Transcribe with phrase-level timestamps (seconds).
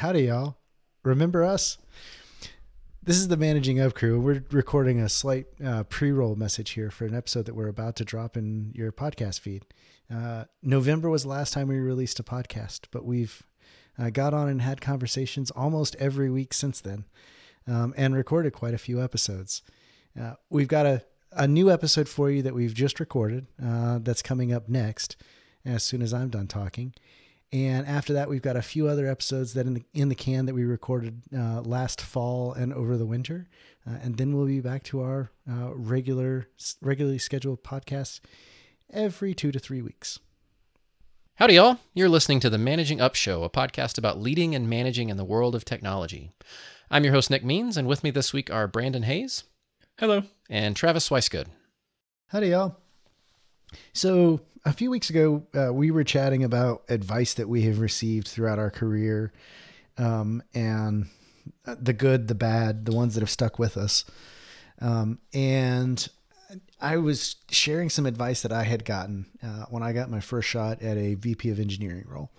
[0.00, 0.56] Howdy, y'all.
[1.02, 1.76] Remember us?
[3.02, 4.18] This is the Managing Up crew.
[4.18, 7.96] We're recording a slight uh, pre roll message here for an episode that we're about
[7.96, 9.66] to drop in your podcast feed.
[10.10, 13.42] Uh, November was the last time we released a podcast, but we've
[13.98, 17.04] uh, got on and had conversations almost every week since then
[17.66, 19.60] um, and recorded quite a few episodes.
[20.18, 24.22] Uh, we've got a, a new episode for you that we've just recorded uh, that's
[24.22, 25.18] coming up next
[25.62, 26.94] as soon as I'm done talking.
[27.52, 30.46] And after that, we've got a few other episodes that in the in the can
[30.46, 33.48] that we recorded uh, last fall and over the winter,
[33.86, 36.48] uh, and then we'll be back to our uh, regular
[36.80, 38.20] regularly scheduled podcasts
[38.92, 40.20] every two to three weeks.
[41.36, 41.78] Howdy, y'all!
[41.92, 45.24] You're listening to the Managing Up Show, a podcast about leading and managing in the
[45.24, 46.30] world of technology.
[46.88, 49.42] I'm your host Nick Means, and with me this week are Brandon Hayes.
[49.98, 50.22] Hello.
[50.48, 51.46] And Travis Weisgood.
[52.28, 52.76] Howdy, y'all.
[53.92, 58.28] So a few weeks ago, uh, we were chatting about advice that we have received
[58.28, 59.32] throughout our career,
[59.98, 61.06] um, and
[61.64, 64.04] the good, the bad, the ones that have stuck with us.
[64.80, 66.08] Um, and
[66.80, 70.48] I was sharing some advice that I had gotten uh, when I got my first
[70.48, 72.30] shot at a VP of engineering role.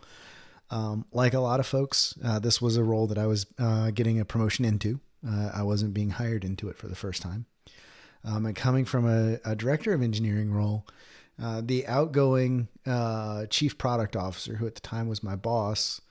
[0.70, 3.92] Um, like a lot of folks, uh, this was a role that I was uh,
[3.92, 5.00] getting a promotion into.
[5.28, 7.46] Uh, I wasn't being hired into it for the first time.
[8.24, 10.88] Um, and coming from a, a director of engineering role,
[11.42, 16.02] uh, the outgoing uh, chief product officer, who at the time was my boss,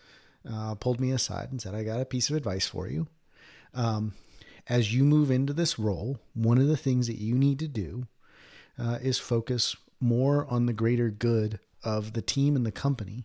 [0.51, 3.07] uh, pulled me aside and said, I got a piece of advice for you.
[3.75, 4.15] Um,
[4.69, 8.07] as you move into this role, one of the things that you need to do
[8.79, 13.25] uh, is focus more on the greater good of the team and the company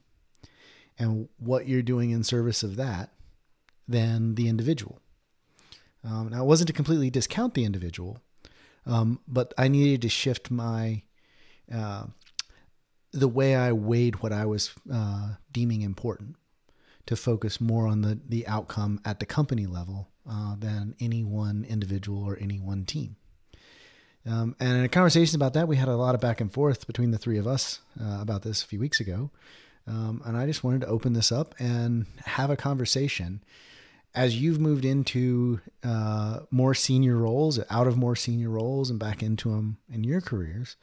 [1.00, 3.12] and what you're doing in service of that
[3.88, 5.00] than the individual.
[6.04, 8.20] Um, now, it wasn't to completely discount the individual,
[8.86, 11.02] um, but I needed to shift my
[11.74, 12.06] uh,
[13.12, 16.36] the way I weighed what I was uh, deeming important
[17.06, 21.66] to focus more on the the outcome at the company level uh, than any one
[21.68, 23.16] individual or any one team.
[24.28, 26.88] Um, and in a conversation about that, we had a lot of back and forth
[26.88, 29.30] between the three of us uh, about this a few weeks ago.
[29.88, 33.44] Um, and I just wanted to open this up and have a conversation.
[34.16, 39.22] As you've moved into uh, more senior roles, out of more senior roles, and back
[39.22, 40.76] into them in your careers,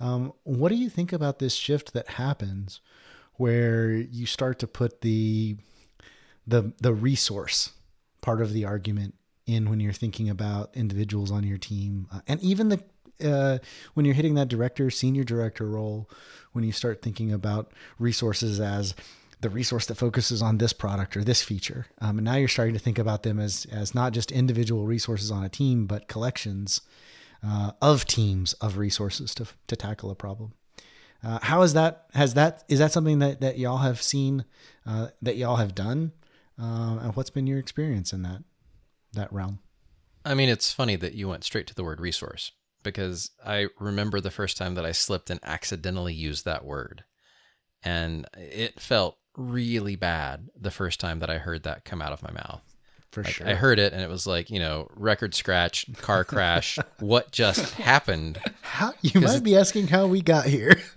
[0.00, 2.80] um, what do you think about this shift that happens
[3.34, 5.56] where you start to put the
[6.46, 7.72] the the resource
[8.22, 9.14] part of the argument
[9.46, 12.08] in when you're thinking about individuals on your team?
[12.12, 12.82] Uh, and even the
[13.22, 13.58] uh,
[13.92, 16.08] when you're hitting that director senior director role
[16.52, 18.94] when you start thinking about resources as
[19.42, 22.72] the resource that focuses on this product or this feature um, and now you're starting
[22.72, 26.80] to think about them as as not just individual resources on a team but collections
[27.44, 30.52] uh, of teams of resources to to tackle a problem.
[31.22, 32.06] Uh, how is that?
[32.14, 34.44] Has that is that something that that y'all have seen
[34.86, 36.12] uh, that y'all have done?
[36.60, 38.42] Uh, and what's been your experience in that
[39.12, 39.60] that realm?
[40.24, 42.52] I mean, it's funny that you went straight to the word resource
[42.82, 47.04] because I remember the first time that I slipped and accidentally used that word,
[47.82, 52.22] and it felt really bad the first time that I heard that come out of
[52.22, 52.69] my mouth
[53.12, 53.48] for like, sure.
[53.48, 56.78] I heard it and it was like, you know, record scratch, car crash.
[57.00, 58.38] what just happened?
[58.62, 60.80] How you might be asking how we got here.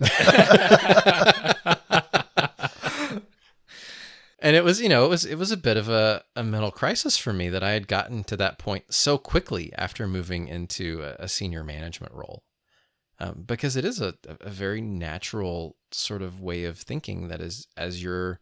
[4.38, 6.70] and it was, you know, it was it was a bit of a, a mental
[6.70, 11.02] crisis for me that I had gotten to that point so quickly after moving into
[11.02, 12.44] a, a senior management role.
[13.20, 17.68] Um, because it is a, a very natural sort of way of thinking that is
[17.76, 18.40] as you're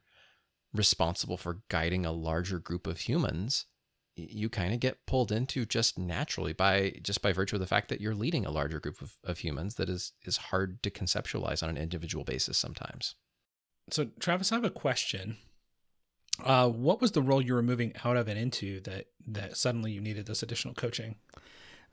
[0.74, 3.66] responsible for guiding a larger group of humans
[4.14, 7.88] you kind of get pulled into just naturally by just by virtue of the fact
[7.88, 11.62] that you're leading a larger group of, of humans that is is hard to conceptualize
[11.62, 13.14] on an individual basis sometimes.
[13.90, 15.38] So travis i have a question.
[16.42, 19.92] Uh, what was the role you were moving out of and into that that suddenly
[19.92, 21.16] you needed this additional coaching?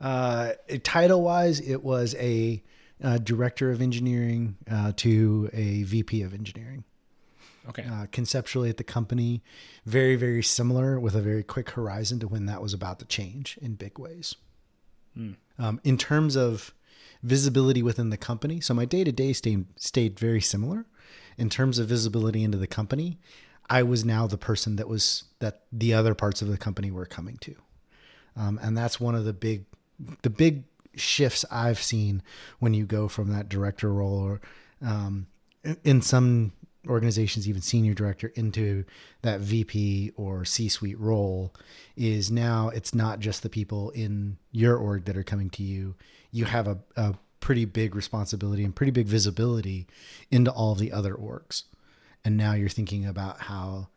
[0.00, 0.52] Uh,
[0.82, 2.62] title wise it was a
[3.02, 6.84] uh, director of engineering uh, to a vp of engineering
[7.68, 7.84] Okay.
[7.84, 9.42] Uh, conceptually at the company,
[9.84, 13.58] very, very similar with a very quick horizon to when that was about to change
[13.60, 14.34] in big ways.
[15.16, 15.36] Mm.
[15.58, 16.72] Um, in terms of
[17.22, 20.86] visibility within the company, so my day to day stayed stayed very similar.
[21.36, 23.18] In terms of visibility into the company,
[23.68, 27.06] I was now the person that was that the other parts of the company were
[27.06, 27.56] coming to,
[28.36, 29.66] um, and that's one of the big
[30.22, 30.64] the big
[30.96, 32.22] shifts I've seen
[32.58, 34.40] when you go from that director role or
[34.82, 35.26] um,
[35.84, 36.52] in some
[36.88, 38.84] organizations even senior director into
[39.22, 41.54] that VP or C-suite role
[41.96, 45.94] is now it's not just the people in your org that are coming to you.
[46.30, 49.86] You have a, a pretty big responsibility and pretty big visibility
[50.30, 51.64] into all the other orgs.
[52.24, 53.88] And now you're thinking about how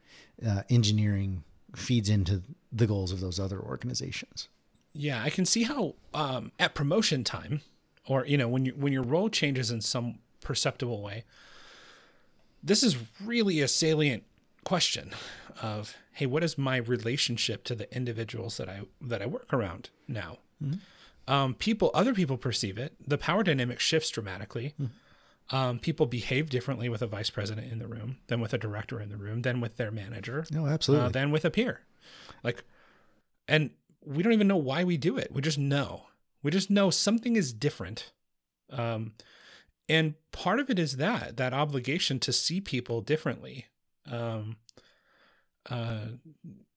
[0.46, 1.44] uh, engineering
[1.76, 2.42] feeds into
[2.72, 4.48] the goals of those other organizations.
[4.94, 7.62] Yeah, I can see how um, at promotion time,
[8.08, 11.24] or you know, when you when your role changes in some perceptible way,
[12.64, 14.24] this is really a salient
[14.64, 15.12] question
[15.62, 19.90] of hey, what is my relationship to the individuals that I that I work around
[20.08, 20.38] now?
[21.28, 22.94] Um, people, other people perceive it.
[23.06, 24.76] The power dynamic shifts dramatically.
[25.52, 29.02] Um, people behave differently with a vice president in the room than with a director
[29.02, 31.10] in the room, than with their manager, No, uh, absolutely.
[31.10, 31.82] than with a peer.
[32.44, 32.64] Like,
[33.48, 33.72] and
[34.06, 35.32] we don't even know why we do it.
[35.34, 36.06] We just know.
[36.42, 38.12] We just know something is different.
[38.70, 39.14] Um,
[39.90, 43.68] and part of it is that that obligation to see people differently,
[44.10, 44.58] um,
[45.70, 46.06] uh,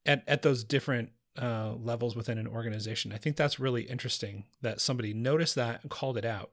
[0.05, 1.11] at at those different
[1.41, 3.13] uh, levels within an organization.
[3.13, 6.51] I think that's really interesting that somebody noticed that and called it out.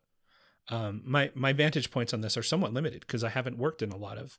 [0.70, 3.92] Um, my my vantage points on this are somewhat limited because I haven't worked in
[3.92, 4.38] a lot of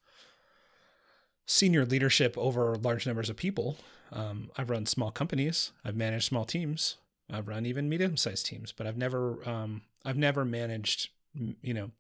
[1.47, 3.77] senior leadership over large numbers of people.
[4.13, 5.73] Um, I've run small companies.
[5.85, 6.97] I've managed small teams.
[7.31, 11.91] I've run even medium-sized teams, but I've never um, I've never managed you know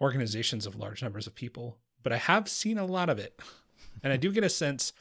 [0.00, 1.78] organizations of large numbers of people.
[2.02, 3.38] But I have seen a lot of it,
[4.02, 4.92] and I do get a sense.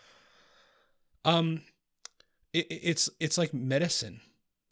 [1.25, 1.61] Um,
[2.53, 4.21] it, it's it's like medicine,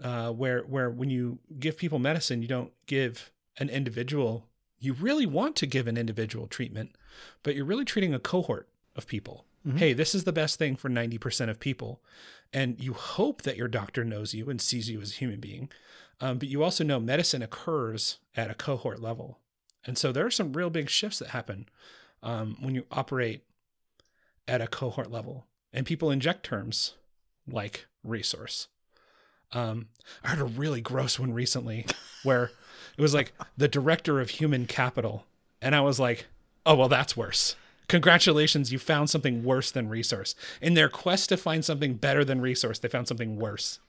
[0.04, 4.46] uh, where where when you give people medicine, you don't give an individual.
[4.80, 6.96] You really want to give an individual treatment,
[7.44, 9.46] but you're really treating a cohort of people.
[9.78, 12.02] Hey, this is the best thing for 90% of people.
[12.54, 15.70] And you hope that your doctor knows you and sees you as a human being.
[16.22, 19.40] Um, but you also know medicine occurs at a cohort level.
[19.86, 21.68] And so there are some real big shifts that happen
[22.22, 23.44] um, when you operate
[24.48, 25.46] at a cohort level.
[25.72, 26.96] And people inject terms
[27.48, 28.68] like resource.
[29.52, 29.88] Um,
[30.24, 31.86] I heard a really gross one recently
[32.24, 32.52] where
[32.98, 35.26] it was like the director of human capital.
[35.62, 36.28] And I was like,
[36.66, 37.56] oh, well, that's worse.
[37.88, 40.36] Congratulations, you found something worse than resource.
[40.62, 43.80] In their quest to find something better than resource, they found something worse.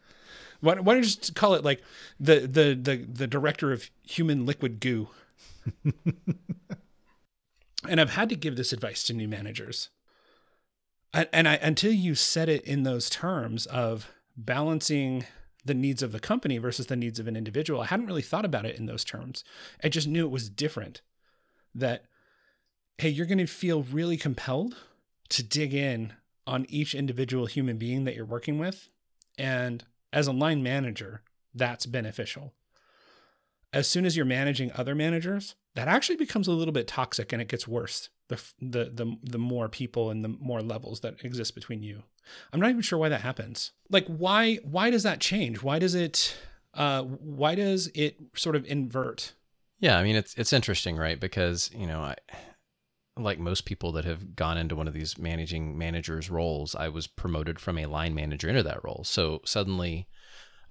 [0.61, 1.83] Why, why don't you just call it like
[2.19, 5.09] the the the the director of human liquid goo?
[7.89, 9.91] and I've had to give this advice to new managers.
[11.13, 15.25] And, and I until you set it in those terms of balancing
[15.65, 18.45] the needs of the company versus the needs of an individual, I hadn't really thought
[18.45, 19.45] about it in those terms.
[19.85, 21.03] I just knew it was different.
[21.75, 22.05] That
[22.99, 24.77] hey, you're going to feel really compelled
[25.31, 26.13] to dig in
[26.47, 28.89] on each individual human being that you're working with.
[29.39, 31.23] And as a line manager,
[31.55, 32.55] that's beneficial.
[33.73, 37.41] As soon as you're managing other managers, that actually becomes a little bit toxic and
[37.41, 38.09] it gets worse.
[38.29, 42.05] The, the the the more people and the more levels that exist between you.
[42.53, 43.73] I'm not even sure why that happens.
[43.89, 45.63] Like why why does that change?
[45.63, 46.37] Why does it
[46.75, 49.35] uh why does it sort of invert?
[49.81, 51.19] Yeah, I mean it's it's interesting, right?
[51.19, 52.17] Because you know, I,
[53.23, 57.07] like most people that have gone into one of these managing managers roles, I was
[57.07, 59.03] promoted from a line manager into that role.
[59.05, 60.07] So suddenly,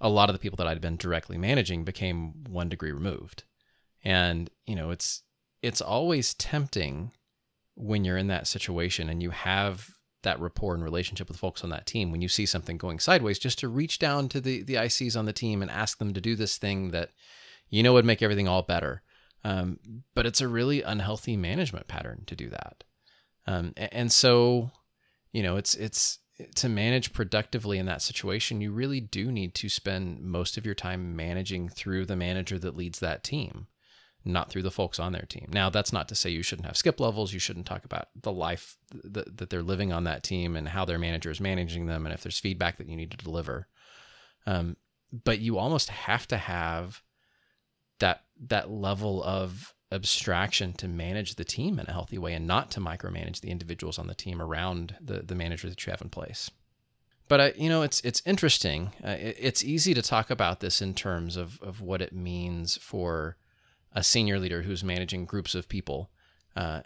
[0.00, 3.44] a lot of the people that I'd been directly managing became one degree removed,
[4.04, 5.22] and you know, it's
[5.62, 7.12] it's always tempting
[7.74, 9.90] when you're in that situation and you have
[10.22, 13.38] that rapport and relationship with folks on that team when you see something going sideways
[13.38, 16.20] just to reach down to the the ICs on the team and ask them to
[16.20, 17.10] do this thing that
[17.70, 19.02] you know would make everything all better
[19.44, 19.78] um,
[20.14, 22.84] but it's a really unhealthy management pattern to do that
[23.46, 24.70] um, and so
[25.32, 26.18] you know it's it's
[26.54, 30.74] to manage productively in that situation you really do need to spend most of your
[30.74, 33.66] time managing through the manager that leads that team
[34.24, 35.48] not through the folks on their team.
[35.52, 37.32] Now, that's not to say you shouldn't have skip levels.
[37.32, 40.84] You shouldn't talk about the life that, that they're living on that team and how
[40.84, 43.66] their manager is managing them and if there's feedback that you need to deliver.
[44.46, 44.76] Um,
[45.24, 47.02] but you almost have to have
[48.00, 52.70] that that level of abstraction to manage the team in a healthy way and not
[52.70, 56.10] to micromanage the individuals on the team around the the manager that you have in
[56.10, 56.50] place.
[57.28, 58.92] But I, you know, it's it's interesting.
[59.04, 62.76] Uh, it, it's easy to talk about this in terms of of what it means
[62.76, 63.36] for
[63.92, 66.10] a senior leader who's managing groups of people.
[66.56, 66.80] Uh,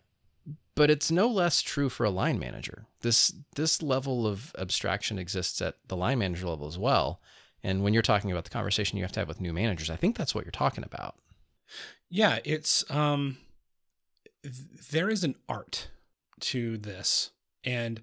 [0.75, 2.87] but it's no less true for a line manager.
[3.01, 7.21] This this level of abstraction exists at the line manager level as well.
[7.65, 9.97] And when you're talking about the conversation you have to have with new managers, I
[9.97, 11.17] think that's what you're talking about.
[12.11, 13.39] Yeah, it's um
[14.43, 15.89] th- there is an art
[16.41, 17.31] to this
[17.65, 18.03] and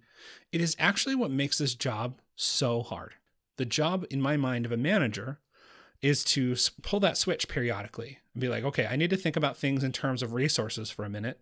[0.52, 3.14] it is actually what makes this job so hard.
[3.58, 5.40] The job in my mind of a manager
[6.02, 9.56] is to pull that switch periodically and be like, okay, I need to think about
[9.56, 11.40] things in terms of resources for a minute.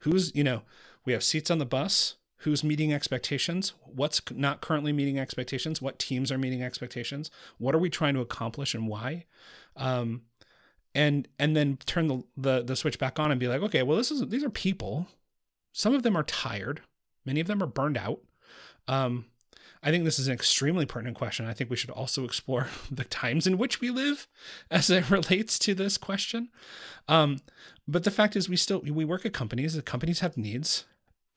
[0.00, 0.62] Who's, you know,
[1.04, 2.16] we have seats on the bus.
[2.42, 3.72] Who's meeting expectations?
[3.84, 5.82] What's not currently meeting expectations?
[5.82, 7.30] What teams are meeting expectations?
[7.58, 9.24] What are we trying to accomplish and why?
[9.76, 10.22] Um,
[10.94, 13.96] and and then turn the, the the switch back on and be like, okay, well,
[13.96, 15.08] this is these are people.
[15.72, 16.80] Some of them are tired.
[17.24, 18.20] Many of them are burned out.
[18.86, 19.26] Um,
[19.82, 21.46] I think this is an extremely pertinent question.
[21.46, 24.26] I think we should also explore the times in which we live
[24.70, 26.48] as it relates to this question.
[27.06, 27.38] Um,
[27.86, 29.74] but the fact is, we still we work at companies.
[29.74, 30.84] The companies have needs,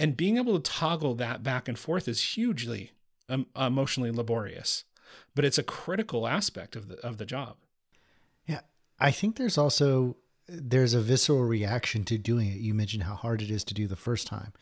[0.01, 2.91] and being able to toggle that back and forth is hugely
[3.29, 4.83] um, emotionally laborious.
[5.35, 7.57] But it's a critical aspect of the of the job.
[8.47, 8.61] Yeah,
[8.99, 10.17] I think there's also
[10.47, 12.59] there's a visceral reaction to doing it.
[12.59, 14.53] You mentioned how hard it is to do the first time.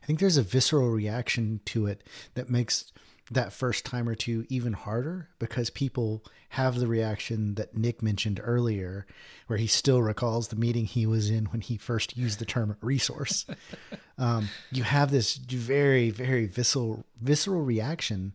[0.00, 2.92] I think there's a visceral reaction to it that makes
[3.30, 8.40] that first time or two even harder because people have the reaction that Nick mentioned
[8.42, 9.06] earlier,
[9.46, 12.76] where he still recalls the meeting he was in when he first used the term
[12.80, 13.46] resource.
[14.18, 18.34] um, you have this very, very visceral, visceral reaction.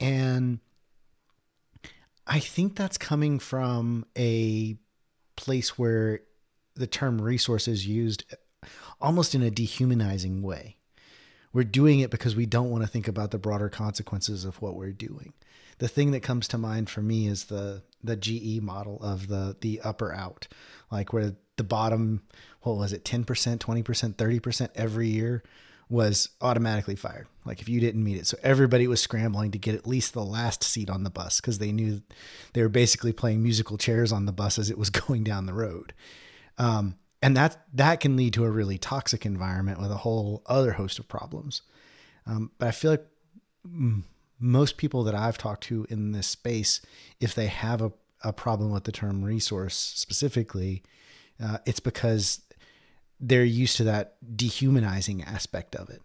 [0.00, 0.58] And
[2.26, 4.76] I think that's coming from a
[5.36, 6.20] place where
[6.74, 8.24] the term resource is used
[9.00, 10.76] almost in a dehumanizing way.
[11.54, 14.74] We're doing it because we don't want to think about the broader consequences of what
[14.74, 15.32] we're doing.
[15.78, 19.56] The thing that comes to mind for me is the the GE model of the
[19.60, 20.46] the upper out,
[20.90, 22.22] like where the bottom,
[22.62, 25.42] what was it, 10%, 20%, 30% every year
[25.88, 27.28] was automatically fired.
[27.44, 28.26] Like if you didn't meet it.
[28.26, 31.58] So everybody was scrambling to get at least the last seat on the bus because
[31.58, 32.02] they knew
[32.52, 35.54] they were basically playing musical chairs on the bus as it was going down the
[35.54, 35.92] road.
[36.58, 40.72] Um, and that that can lead to a really toxic environment with a whole other
[40.72, 41.62] host of problems.
[42.26, 43.06] Um, but I feel like
[44.38, 46.82] most people that I've talked to in this space,
[47.20, 50.82] if they have a, a problem with the term resource specifically,
[51.42, 52.42] uh, it's because
[53.18, 56.02] they're used to that dehumanizing aspect of it.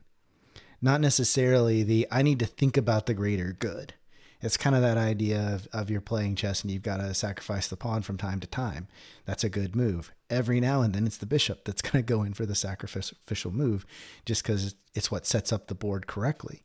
[0.82, 3.94] Not necessarily the I need to think about the greater good
[4.42, 7.68] it's kind of that idea of, of you're playing chess and you've got to sacrifice
[7.68, 8.88] the pawn from time to time.
[9.26, 10.14] That's a good move.
[10.30, 13.52] Every now and then it's the bishop that's going to go in for the sacrificial
[13.52, 13.86] move
[14.26, 16.64] just because it's what sets up the board correctly.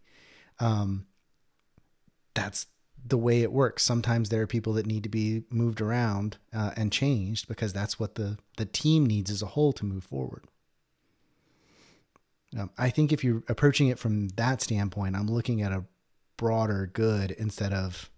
[0.60, 1.06] Um,
[2.34, 2.66] that's
[3.04, 3.82] the way it works.
[3.82, 7.98] Sometimes there are people that need to be moved around uh, and changed because that's
[7.98, 10.44] what the, the team needs as a whole to move forward.
[12.58, 15.84] Um, I think if you're approaching it from that standpoint, I'm looking at a
[16.36, 18.10] broader good instead of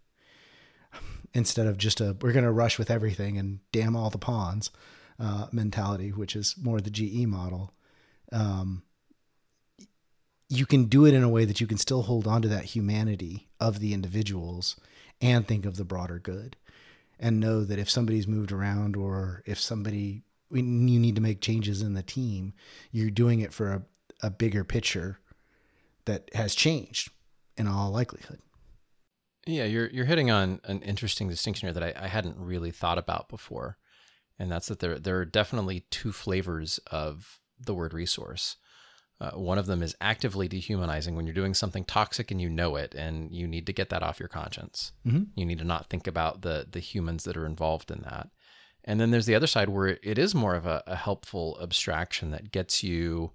[1.34, 4.70] instead of just a we're going to rush with everything and damn all the pawns
[5.18, 7.72] uh, mentality, which is more the GE model.
[8.32, 8.82] Um,
[10.48, 12.66] you can do it in a way that you can still hold on to that
[12.66, 14.78] humanity of the individuals
[15.20, 16.56] and think of the broader good
[17.18, 21.82] and know that if somebody's moved around or if somebody you need to make changes
[21.82, 22.52] in the team,
[22.92, 23.82] you're doing it for a,
[24.22, 25.18] a bigger picture
[26.04, 27.10] that has changed
[27.56, 28.40] in all likelihood.
[29.46, 32.98] Yeah, you're you're hitting on an interesting distinction here that I, I hadn't really thought
[32.98, 33.78] about before,
[34.38, 38.56] and that's that there there are definitely two flavors of the word resource.
[39.18, 42.76] Uh, one of them is actively dehumanizing when you're doing something toxic and you know
[42.76, 44.92] it, and you need to get that off your conscience.
[45.06, 45.22] Mm-hmm.
[45.36, 48.28] You need to not think about the the humans that are involved in that.
[48.84, 52.30] And then there's the other side where it is more of a, a helpful abstraction
[52.30, 53.32] that gets you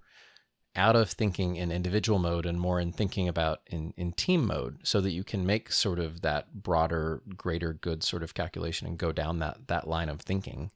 [0.74, 4.78] out of thinking in individual mode and more in thinking about in, in team mode
[4.82, 8.98] so that you can make sort of that broader greater good sort of calculation and
[8.98, 10.70] go down that that line of thinking.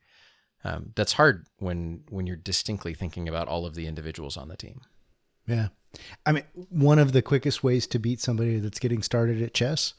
[0.65, 4.57] Um, that's hard when when you're distinctly thinking about all of the individuals on the
[4.57, 4.83] team.
[5.47, 5.69] Yeah.
[6.27, 9.95] I mean one of the quickest ways to beat somebody that's getting started at chess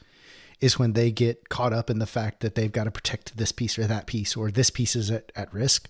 [0.60, 3.51] is when they get caught up in the fact that they've got to protect this
[3.51, 5.89] piece or that piece or this piece is at, at risk.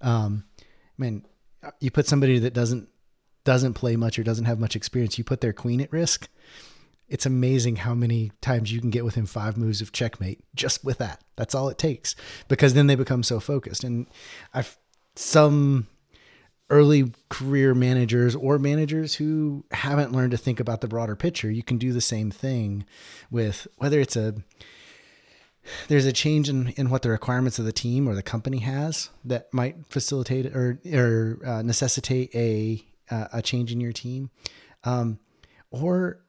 [0.00, 1.24] Um, i mean
[1.80, 2.88] you put somebody that doesn't
[3.44, 6.28] doesn't play much or doesn't have much experience, you put their queen at risk.
[7.08, 10.98] It's amazing how many times you can get within five moves of checkmate just with
[10.98, 11.22] that.
[11.36, 12.14] That's all it takes
[12.48, 13.82] because then they become so focused.
[13.82, 14.06] And
[14.52, 14.76] I've
[15.16, 15.86] some
[16.70, 21.50] early career managers or managers who haven't learned to think about the broader picture.
[21.50, 22.84] You can do the same thing
[23.30, 24.34] with whether it's a
[25.88, 29.10] there's a change in, in what the requirements of the team or the company has
[29.24, 34.30] that might facilitate or or uh, necessitate a uh, a change in your team,
[34.84, 35.18] um,
[35.70, 36.20] or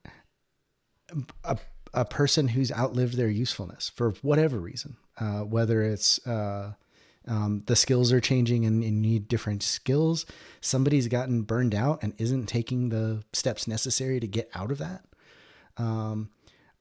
[1.44, 1.58] a,
[1.94, 6.74] a person who's outlived their usefulness for whatever reason, uh, whether it's uh,
[7.28, 10.26] um, the skills are changing and, and need different skills,
[10.62, 15.06] somebody's gotten burned out and isn't taking the steps necessary to get out of that.
[15.78, 16.30] Um,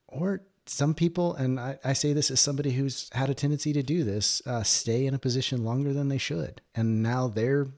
[0.07, 3.83] or some people, and I, I, say this as somebody who's had a tendency to
[3.83, 6.61] do this, uh, stay in a position longer than they should.
[6.75, 7.69] And now they're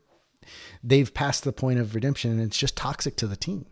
[0.82, 3.66] they've passed the point of redemption and it's just toxic to the team.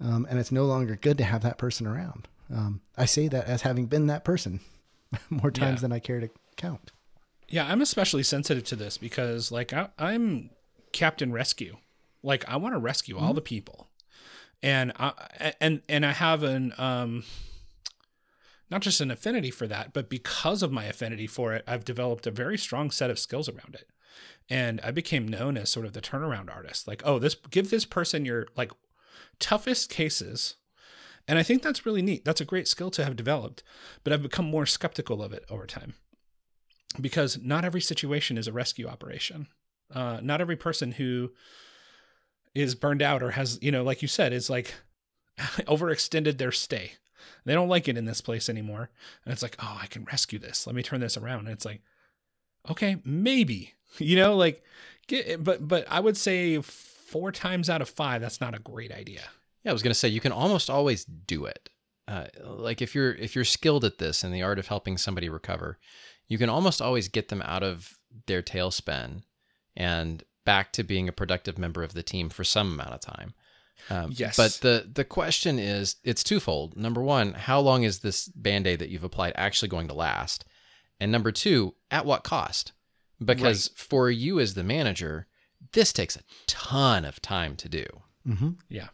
[0.00, 2.26] Um, and it's no longer good to have that person around.
[2.52, 4.60] Um, I say that as having been that person
[5.30, 5.82] more times yeah.
[5.82, 6.92] than I care to count.
[7.48, 10.50] Yeah, I'm especially sensitive to this because, like, I, am
[10.92, 11.76] Captain Rescue.
[12.22, 13.24] Like, I want to rescue mm-hmm.
[13.24, 13.88] all the people.
[14.62, 17.24] and I, and and I have an um
[18.70, 22.26] not just an affinity for that, but because of my affinity for it, I've developed
[22.26, 23.88] a very strong set of skills around it.
[24.50, 26.88] And I became known as sort of the turnaround artist.
[26.88, 28.72] Like, oh, this give this person your like
[29.38, 30.56] toughest cases.
[31.28, 32.24] And I think that's really neat.
[32.24, 33.62] That's a great skill to have developed,
[34.02, 35.94] but I've become more skeptical of it over time.
[37.00, 39.46] Because not every situation is a rescue operation.
[39.94, 41.30] Uh, not every person who
[42.54, 44.74] is burned out or has, you know, like you said, is like
[45.38, 46.94] overextended their stay.
[47.44, 48.90] They don't like it in this place anymore.
[49.24, 50.66] And it's like, oh, I can rescue this.
[50.66, 51.40] Let me turn this around.
[51.40, 51.82] And it's like,
[52.68, 54.62] okay, maybe, you know, like,
[55.06, 58.92] get, but, but I would say four times out of five, that's not a great
[58.92, 59.22] idea.
[59.64, 61.68] Yeah, I was going to say you can almost always do it.
[62.08, 65.28] Uh, like if you're if you're skilled at this in the art of helping somebody
[65.28, 65.78] recover,
[66.26, 69.22] you can almost always get them out of their tailspin
[69.76, 73.34] and back to being a productive member of the team for some amount of time.
[73.88, 74.36] Um, Yes.
[74.36, 76.76] But the the question is, it's twofold.
[76.76, 80.44] Number one, how long is this band aid that you've applied actually going to last?
[80.98, 82.72] And number two, at what cost?
[83.22, 85.26] Because for you as the manager,
[85.72, 87.84] this takes a ton of time to do.
[88.26, 88.50] Mm-hmm.
[88.68, 88.88] Yeah.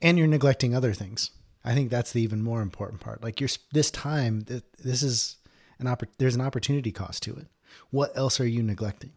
[0.00, 1.30] and you're neglecting other things.
[1.64, 3.22] I think that's the even more important part.
[3.22, 5.36] Like you're this time, th- this is
[5.78, 7.46] an oppor- There's an opportunity cost to it.
[7.90, 9.12] What else are you neglecting?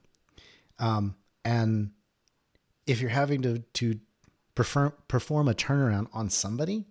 [0.79, 1.91] Um, and
[2.85, 3.99] if you're having to to
[4.55, 6.85] perform perform a turnaround on somebody,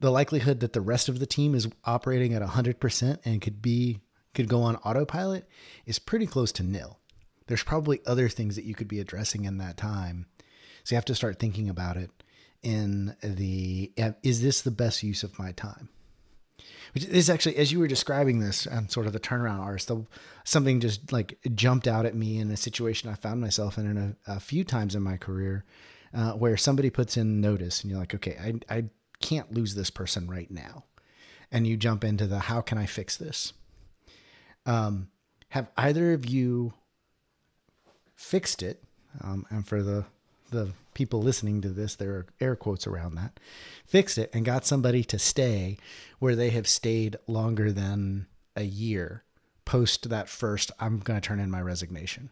[0.00, 3.60] the likelihood that the rest of the team is operating at hundred percent and could
[3.60, 4.00] be
[4.38, 5.48] could go on autopilot
[5.84, 7.00] is pretty close to nil.
[7.48, 10.26] There's probably other things that you could be addressing in that time.
[10.84, 12.12] So you have to start thinking about it
[12.62, 13.92] in the
[14.22, 15.88] is this the best use of my time?
[16.94, 20.06] Which is actually, as you were describing this and sort of the turnaround artist, the,
[20.44, 24.16] something just like jumped out at me in a situation I found myself in, in
[24.26, 25.64] a, a few times in my career,
[26.14, 28.84] uh, where somebody puts in notice and you're like, okay, I, I
[29.20, 30.84] can't lose this person right now,
[31.50, 33.52] and you jump into the how can I fix this?
[34.68, 35.08] Um,
[35.48, 36.74] have either of you
[38.14, 38.82] fixed it?
[39.22, 40.04] Um, and for the
[40.50, 43.38] the people listening to this, there are air quotes around that.
[43.84, 45.78] Fixed it and got somebody to stay
[46.18, 48.26] where they have stayed longer than
[48.56, 49.24] a year
[49.64, 50.70] post that first.
[50.80, 52.30] I'm going to turn in my resignation.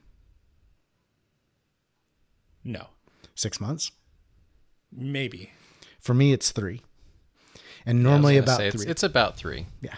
[2.65, 2.89] No.
[3.35, 3.93] Six months.
[4.91, 5.53] Maybe.
[6.01, 6.83] For me, it's three,
[7.85, 8.83] and Yeah, I was normally gonna about say, three.
[8.83, 9.67] It's, it's about three.
[9.83, 9.97] Yeah.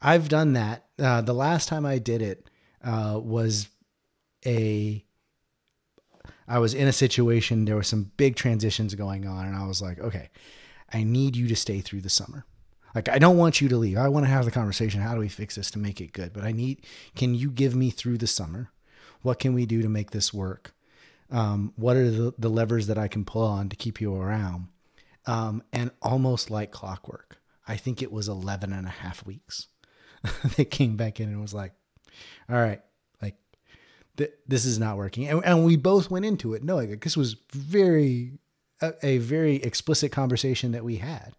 [0.00, 0.87] I've done that.
[0.98, 2.50] Uh, the last time I did it
[2.82, 3.68] uh, was
[4.44, 5.04] a.
[6.46, 9.82] I was in a situation, there were some big transitions going on, and I was
[9.82, 10.30] like, okay,
[10.92, 12.46] I need you to stay through the summer.
[12.94, 13.98] Like, I don't want you to leave.
[13.98, 15.02] I want to have the conversation.
[15.02, 16.32] How do we fix this to make it good?
[16.32, 18.70] But I need, can you give me through the summer?
[19.20, 20.74] What can we do to make this work?
[21.30, 24.68] Um, what are the, the levers that I can pull on to keep you around?
[25.26, 29.68] Um, and almost like clockwork, I think it was 11 and a half weeks.
[30.56, 31.72] they came back in and was like,
[32.48, 32.80] all right,
[33.20, 33.36] like
[34.16, 35.28] th- this is not working.
[35.28, 38.32] And, and we both went into it knowing this was very,
[38.80, 41.34] a, a very explicit conversation that we had.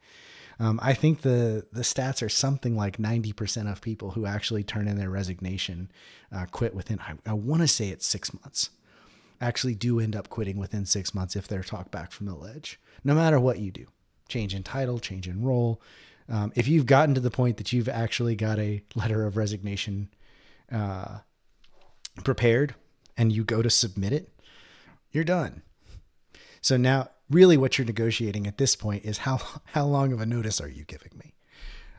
[0.62, 4.90] Um, I think the the stats are something like 90% of people who actually turn
[4.90, 5.90] in their resignation
[6.34, 8.70] uh, quit within, I, I want to say it's six months,
[9.40, 12.80] actually do end up quitting within six months if they're talked back from the ledge,
[13.06, 13.86] no matter what you do.
[14.28, 15.82] Change in title, change in role.
[16.30, 20.10] Um, if you've gotten to the point that you've actually got a letter of resignation
[20.72, 21.20] uh,
[22.24, 22.76] prepared
[23.18, 24.30] and you go to submit it,
[25.12, 25.64] you're done.
[26.62, 29.40] So now, really, what you're negotiating at this point is how
[29.74, 31.34] how long of a notice are you giving me?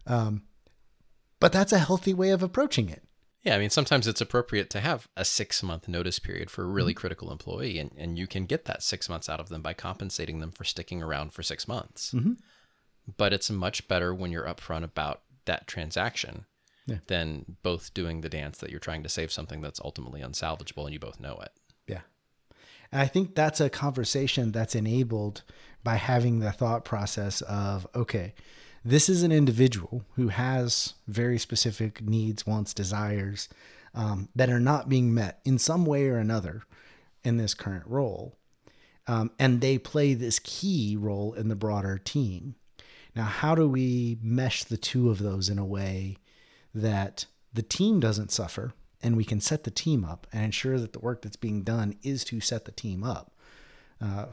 [0.07, 0.43] Um,
[1.41, 3.03] but that's a healthy way of approaching it.
[3.43, 6.67] Yeah, I mean, sometimes it's appropriate to have a six month notice period for a
[6.67, 6.75] Mm-hmm.
[6.75, 9.73] really critical employee, and, and you can get that six months out of them by
[9.73, 12.13] compensating them for sticking around for six months.
[12.13, 12.37] Mhm.
[13.17, 16.45] But it's much better when you're upfront about that transaction
[16.87, 16.99] Yeah.
[17.07, 20.93] than both doing the dance that you're trying to save something that's ultimately unsalvageable and
[20.93, 21.53] you both know it.
[21.87, 22.01] Yeah.
[22.93, 25.43] And I think that's a conversation that's enabled
[25.85, 28.35] by having the thought process of, okay,
[28.85, 33.49] this is an individual who has very specific needs, wants, desires
[33.95, 36.63] um, that are not being met in some way or another
[37.25, 38.37] in this current role.
[39.07, 42.55] Um, and they play this key role in the broader team.
[43.15, 46.17] Now, how do we mesh the two of those in a way
[46.75, 50.93] that the team doesn't suffer and we can set the team up and ensure that
[50.93, 53.33] the work that's being done is to set the team up
[54.01, 54.27] uh,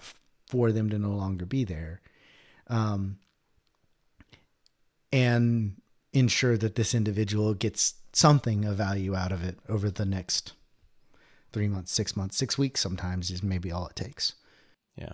[0.47, 2.01] for them to no longer be there
[2.67, 3.17] um,
[5.11, 5.81] and
[6.13, 10.53] ensure that this individual gets something of value out of it over the next
[11.53, 14.33] three months, six months, six weeks sometimes is maybe all it takes.
[14.95, 15.13] Yeah.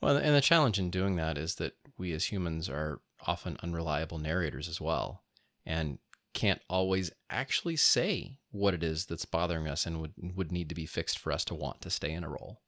[0.00, 4.18] Well, and the challenge in doing that is that we as humans are often unreliable
[4.18, 5.22] narrators as well
[5.64, 5.98] and
[6.34, 10.74] can't always actually say what it is that's bothering us and would, would need to
[10.74, 12.60] be fixed for us to want to stay in a role.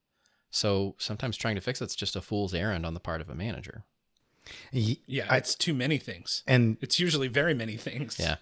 [0.50, 3.34] So sometimes trying to fix it's just a fool's errand on the part of a
[3.34, 3.84] manager.
[4.72, 6.42] Yeah, I- it's too many things.
[6.46, 8.16] and It's usually very many things.
[8.18, 8.36] Yeah.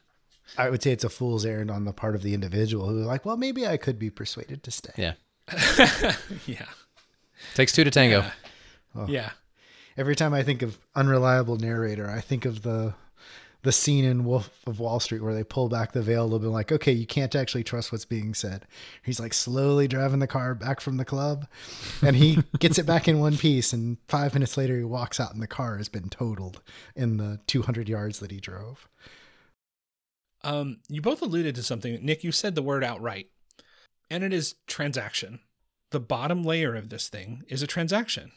[0.57, 3.25] I would say it's a fool's errand on the part of the individual who, like,
[3.25, 4.92] well, maybe I could be persuaded to stay.
[4.96, 5.14] Yeah.
[6.46, 6.66] yeah.
[7.55, 8.20] Takes two to tango.
[8.20, 8.31] Yeah.
[9.09, 9.31] Yeah.
[9.97, 12.95] Every time I think of unreliable narrator, I think of the
[13.67, 16.39] the scene in Wolf of Wall Street where they pull back the veil a little
[16.39, 18.65] bit, like, okay, you can't actually trust what's being said.
[19.03, 21.49] He's like slowly driving the car back from the club,
[22.01, 23.73] and he gets it back in one piece.
[23.73, 26.63] And five minutes later, he walks out, and the car has been totaled
[26.95, 28.89] in the 200 yards that he drove.
[30.45, 31.99] Um, you both alluded to something.
[32.05, 33.31] Nick, you said the word outright,
[34.09, 35.41] and it is transaction.
[35.91, 38.31] The bottom layer of this thing is a transaction,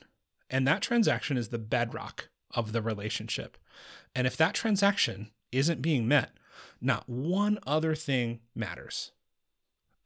[0.49, 3.57] and that transaction is the bedrock of the relationship.
[4.15, 6.31] And if that transaction isn't being met,
[6.81, 9.11] not one other thing matters.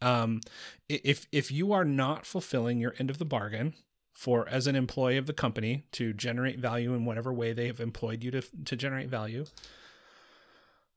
[0.02, 0.42] Um,
[0.90, 3.74] if if you are not fulfilling your end of the bargain
[4.12, 7.80] for as an employee of the company to generate value in whatever way they have
[7.80, 9.46] employed you to to generate value,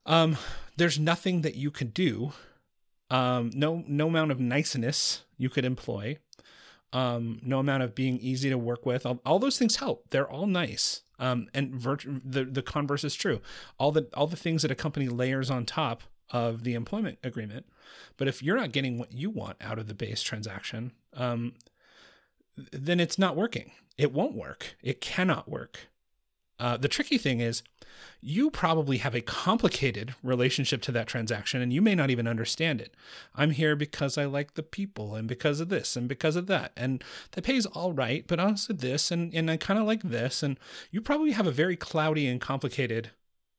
[0.05, 0.37] um,
[0.75, 2.33] there's nothing that you could do.
[3.09, 6.17] Um, no no amount of niceness you could employ.
[6.93, 9.05] Um, no amount of being easy to work with.
[9.05, 10.05] All, all those things help.
[10.09, 11.01] They're all nice.
[11.19, 13.41] Um, and virt- the the converse is true.
[13.77, 17.65] All the all the things that a company layers on top of the employment agreement.
[18.17, 21.53] But if you're not getting what you want out of the base transaction, um,
[22.71, 23.71] then it's not working.
[23.97, 24.75] It won't work.
[24.81, 25.89] It cannot work.
[26.59, 27.63] Uh, the tricky thing is,
[28.21, 32.81] you probably have a complicated relationship to that transaction and you may not even understand
[32.81, 32.93] it.
[33.35, 36.71] I'm here because I like the people and because of this and because of that.
[36.75, 40.43] And the pay's all right, but also this and, and I kind of like this.
[40.43, 40.59] And
[40.91, 43.11] you probably have a very cloudy and complicated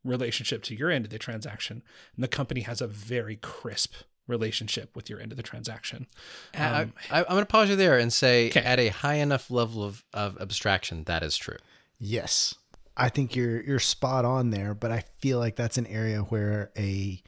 [0.05, 1.83] relationship to your end of the transaction.
[2.15, 3.95] And the company has a very crisp
[4.27, 6.07] relationship with your end of the transaction.
[6.55, 8.61] I, Um, I, I'm going to pause you there and say, Okay.
[8.61, 11.57] at a high enough level of, of abstraction, that is true.
[11.99, 12.55] Yes.
[12.99, 16.71] I think you're you're spot on there, but I feel like that's an area where
[16.77, 17.23] a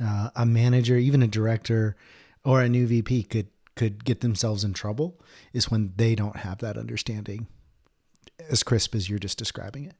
[0.00, 1.96] uh, a manager, even a director
[2.44, 5.20] or a new VP could could get themselves in trouble
[5.52, 7.46] is when they don't have that understanding
[8.50, 9.94] as crisp as you're just describing it.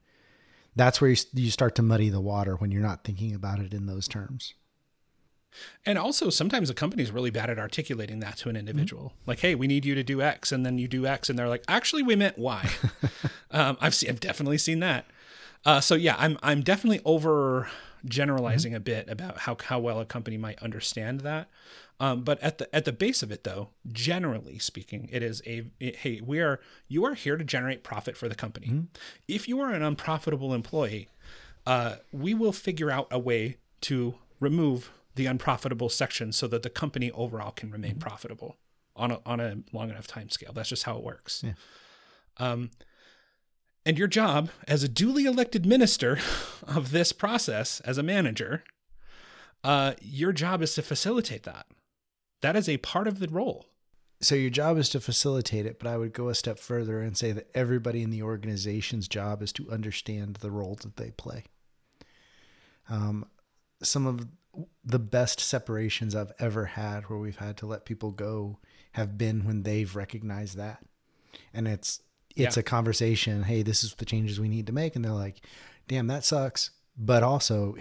[0.74, 3.72] That's where you, you start to muddy the water when you're not thinking about it
[3.72, 4.54] in those terms.
[5.86, 9.12] And also, sometimes a company is really bad at articulating that to an individual.
[9.26, 11.48] Like, "Hey, we need you to do X," and then you do X, and they're
[11.48, 12.70] like, "Actually, we meant Y."
[13.50, 15.06] um, I've seen, I've definitely seen that.
[15.64, 17.68] Uh, so yeah, I'm I'm definitely over
[18.04, 21.48] generalizing a bit about how how well a company might understand that.
[22.00, 25.64] Um, but at the at the base of it, though, generally speaking, it is a
[25.80, 28.84] it- hey, we are you are here to generate profit for the company.
[29.26, 31.08] If you are an unprofitable employee,
[31.66, 36.70] uh, we will figure out a way to remove the unprofitable section so that the
[36.70, 38.56] company overall can remain profitable
[38.96, 40.52] on a, on a long enough time scale.
[40.54, 41.44] That's just how it works.
[41.44, 41.52] Yeah.
[42.38, 42.70] Um,
[43.84, 46.18] and your job as a duly elected minister
[46.62, 48.62] of this process, as a manager,
[49.64, 51.66] uh, your job is to facilitate that.
[52.40, 53.66] That is a part of the role.
[54.20, 57.16] So your job is to facilitate it, but I would go a step further and
[57.16, 61.44] say that everybody in the organization's job is to understand the role that they play.
[62.88, 63.26] Um,
[63.82, 64.26] some of
[64.84, 68.58] the best separations I've ever had where we've had to let people go
[68.92, 70.84] have been when they've recognized that.
[71.52, 72.00] And it's
[72.36, 72.60] it's Yeah.
[72.60, 75.40] a conversation, hey, this is the changes we need to make and they're like,
[75.88, 77.74] "Damn, that sucks." But also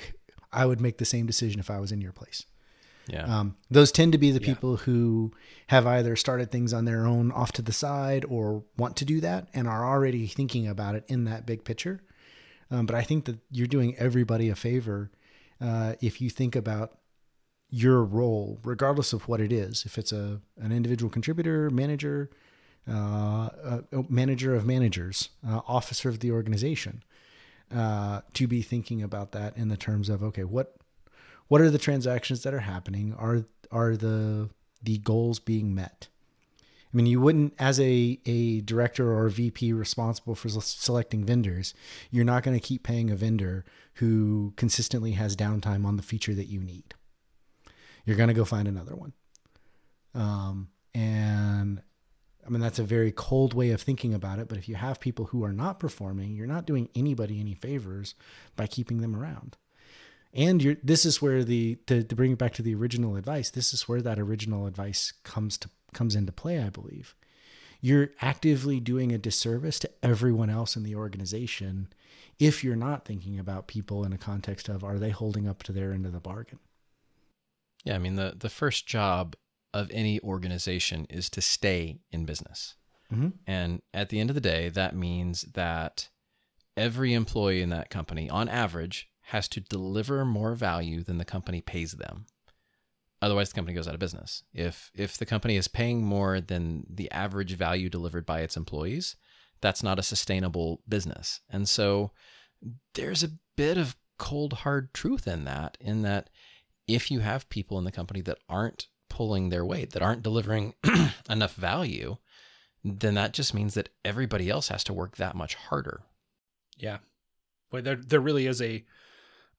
[0.52, 2.46] I would make the same decision if I was in your place.
[3.08, 3.24] Yeah.
[3.40, 4.54] Um, those tend to be the Yeah.
[4.54, 5.32] people who
[5.68, 9.22] have either started things on their own off to the side or want to do
[9.22, 12.02] that and are already thinking about it in that big picture.
[12.72, 15.10] Um, but I think that you're doing everybody a favor
[15.62, 16.98] uh, if you think about
[17.70, 19.86] your role, regardless of what it is.
[19.86, 22.30] If it's a an individual contributor, manager,
[22.90, 23.50] uh,
[24.10, 27.04] manager of managers, uh, officer of the organization,
[27.74, 30.76] uh, to be thinking about that in the terms of okay, what
[31.48, 33.14] what are the transactions that are happening?
[33.14, 34.50] Are are the
[34.82, 36.08] the goals being met?
[36.94, 41.74] I mean, you wouldn't, as a, a director or a VP responsible for selecting vendors,
[42.12, 46.34] you're not going to keep paying a vendor who consistently has downtime on the feature
[46.34, 46.94] that you need.
[48.06, 49.14] You're going to go find another one.
[50.16, 51.82] Um, and
[52.46, 54.48] I mean, that's a very cold way of thinking about it.
[54.48, 58.16] But if you have people who are not performing, you're not doing anybody any favors
[58.56, 59.58] by keeping them around
[60.34, 63.50] and you're this is where the to, to bring it back to the original advice
[63.50, 67.16] this is where that original advice comes to comes into play i believe
[67.80, 71.88] you're actively doing a disservice to everyone else in the organization
[72.40, 75.72] if you're not thinking about people in a context of are they holding up to
[75.72, 76.60] their end of the bargain.
[77.84, 79.36] Yeah, I mean the the first job
[79.74, 82.76] of any organization is to stay in business.
[83.12, 83.30] Mm-hmm.
[83.46, 86.10] And at the end of the day, that means that
[86.76, 91.62] every employee in that company, on average, has to deliver more value than the company
[91.62, 92.26] pays them.
[93.22, 94.44] Otherwise, the company goes out of business.
[94.54, 99.16] If if the company is paying more than the average value delivered by its employees,
[99.62, 101.42] that's not a sustainable business.
[101.50, 102.12] And so
[102.94, 106.30] there's a bit of cold hard truth in that in that
[106.88, 110.74] if you have people in the company that aren't pulling their weight, that aren't delivering
[111.30, 112.18] enough value,
[112.84, 116.04] then that just means that everybody else has to work that much harder.
[116.78, 117.00] Yeah.
[117.72, 118.86] Boy, there there really is a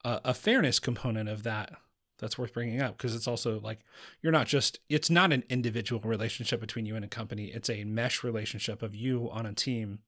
[0.05, 1.73] a, a fairness component of that
[2.19, 3.81] that's worth bringing up because it's also like
[4.23, 7.85] you're not just it's not an individual relationship between you and a company it's a
[7.85, 10.01] mesh relationship of you on a team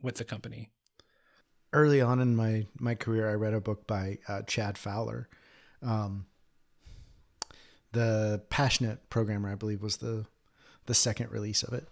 [0.00, 0.70] with the company
[1.74, 5.28] Early on in my my career, I read a book by uh, Chad Fowler.
[5.80, 6.26] Um,
[7.92, 10.26] the Passionate Programmer, I believe, was the
[10.84, 11.88] the second release of it.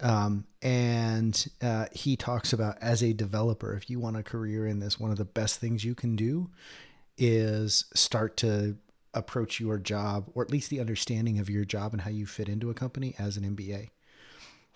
[0.00, 4.80] Um, and uh, he talks about as a developer, if you want a career in
[4.80, 6.50] this, one of the best things you can do
[7.16, 8.76] is start to
[9.14, 12.48] approach your job, or at least the understanding of your job and how you fit
[12.48, 13.90] into a company as an MBA.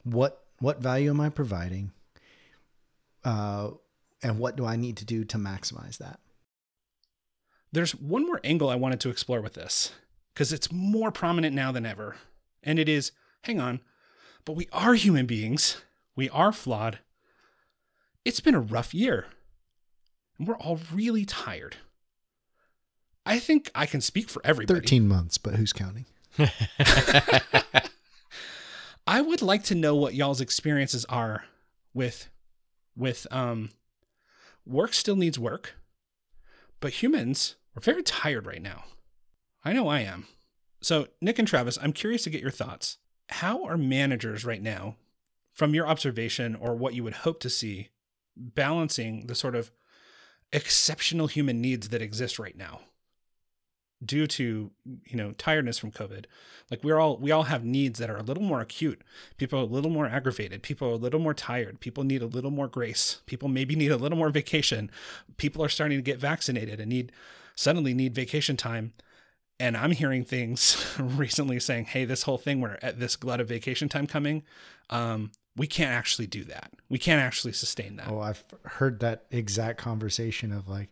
[0.05, 1.93] What what value am I providing?
[3.25, 3.71] Uh,
[4.23, 6.21] and what do I need to do to maximize that?
[7.77, 9.93] there's one more angle i wanted to explore with this
[10.33, 12.17] because it's more prominent now than ever
[12.63, 13.81] and it is hang on
[14.45, 15.83] but we are human beings
[16.15, 17.01] we are flawed
[18.25, 19.27] it's been a rough year
[20.39, 21.77] and we're all really tired
[23.27, 26.07] i think i can speak for everybody 13 months, but who's counting?
[29.07, 31.45] I would like to know what y'all's experiences are
[31.95, 32.29] with
[32.97, 33.71] with um
[34.67, 35.75] work still needs work,
[36.81, 38.85] but humans are very tired right now.
[39.65, 40.27] I know I am.
[40.81, 42.99] So, Nick and Travis, I'm curious to get your thoughts.
[43.31, 44.97] How are managers right now,
[45.53, 47.89] from your observation or what you would hope to see,
[48.37, 49.71] balancing the sort of
[50.53, 52.81] exceptional human needs that exist right now?
[54.05, 54.71] Due to
[55.05, 56.27] you know tiredness from covid
[56.71, 59.03] like we're all we all have needs that are a little more acute.
[59.37, 60.63] People are a little more aggravated.
[60.63, 61.81] People are a little more tired.
[61.81, 63.21] People need a little more grace.
[63.27, 64.91] People maybe need a little more vacation.
[65.37, 67.13] People are starting to get vaccinated and need
[67.55, 68.93] suddenly need vacation time.
[69.59, 73.49] And i'm hearing things recently saying hey this whole thing we're at this glut of
[73.49, 74.43] vacation time coming
[74.91, 76.71] um we can't actually do that.
[76.91, 78.09] We can't actually sustain that.
[78.11, 80.91] Oh, I've heard that exact conversation of like,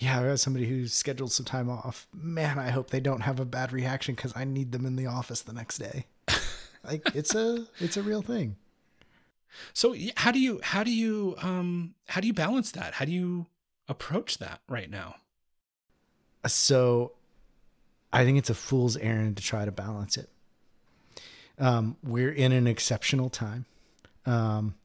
[0.00, 2.08] yeah, I got somebody who's scheduled some time off.
[2.14, 5.06] Man, I hope they don't have a bad reaction because I need them in the
[5.06, 6.06] office the next day.
[6.84, 8.56] like it's a it's a real thing.
[9.74, 12.94] So how do you how do you um how do you balance that?
[12.94, 13.46] How do you
[13.88, 15.16] approach that right now?
[16.46, 17.12] So
[18.10, 20.30] I think it's a fool's errand to try to balance it.
[21.58, 23.66] Um, we're in an exceptional time.
[24.24, 24.76] Um,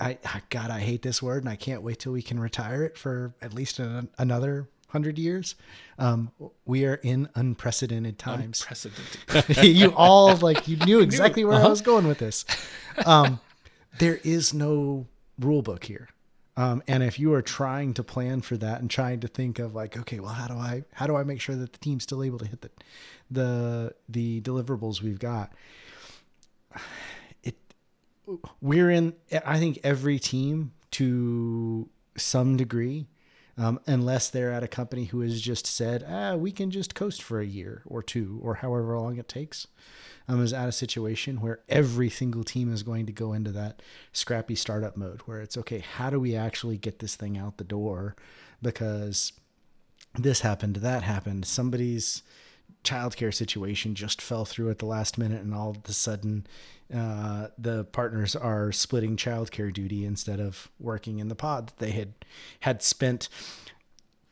[0.00, 2.82] I, I God, I hate this word, and I can't wait till we can retire
[2.84, 5.54] it for at least an, another hundred years.
[5.98, 6.30] Um,
[6.64, 8.60] we are in unprecedented times.
[8.62, 9.56] Unprecedented.
[9.64, 11.66] you all like you knew exactly where Uh-huh.
[11.66, 12.44] I was going with this.
[13.04, 13.40] Um,
[13.98, 15.06] there is no
[15.38, 16.08] rule book here.
[16.56, 19.74] Um, and if you are trying to plan for that and trying to think of
[19.74, 22.22] like, okay, well, how do I how do I make sure that the team's still
[22.22, 22.70] able to hit the
[23.30, 25.52] the the deliverables we've got?
[28.60, 29.14] We're in.
[29.44, 33.08] I think every team to some degree,
[33.56, 37.22] um, unless they're at a company who has just said, ah, we can just coast
[37.22, 39.66] for a year or two or however long it takes,
[40.28, 43.82] um, is at a situation where every single team is going to go into that
[44.12, 47.64] scrappy startup mode where it's okay, how do we actually get this thing out the
[47.64, 48.16] door?
[48.62, 49.32] Because
[50.14, 52.22] this happened, that happened, somebody's
[52.84, 56.46] childcare situation just fell through at the last minute, and all of a sudden,
[56.94, 61.90] uh, the partners are splitting childcare duty instead of working in the pod that they
[61.90, 62.12] had
[62.60, 63.28] had spent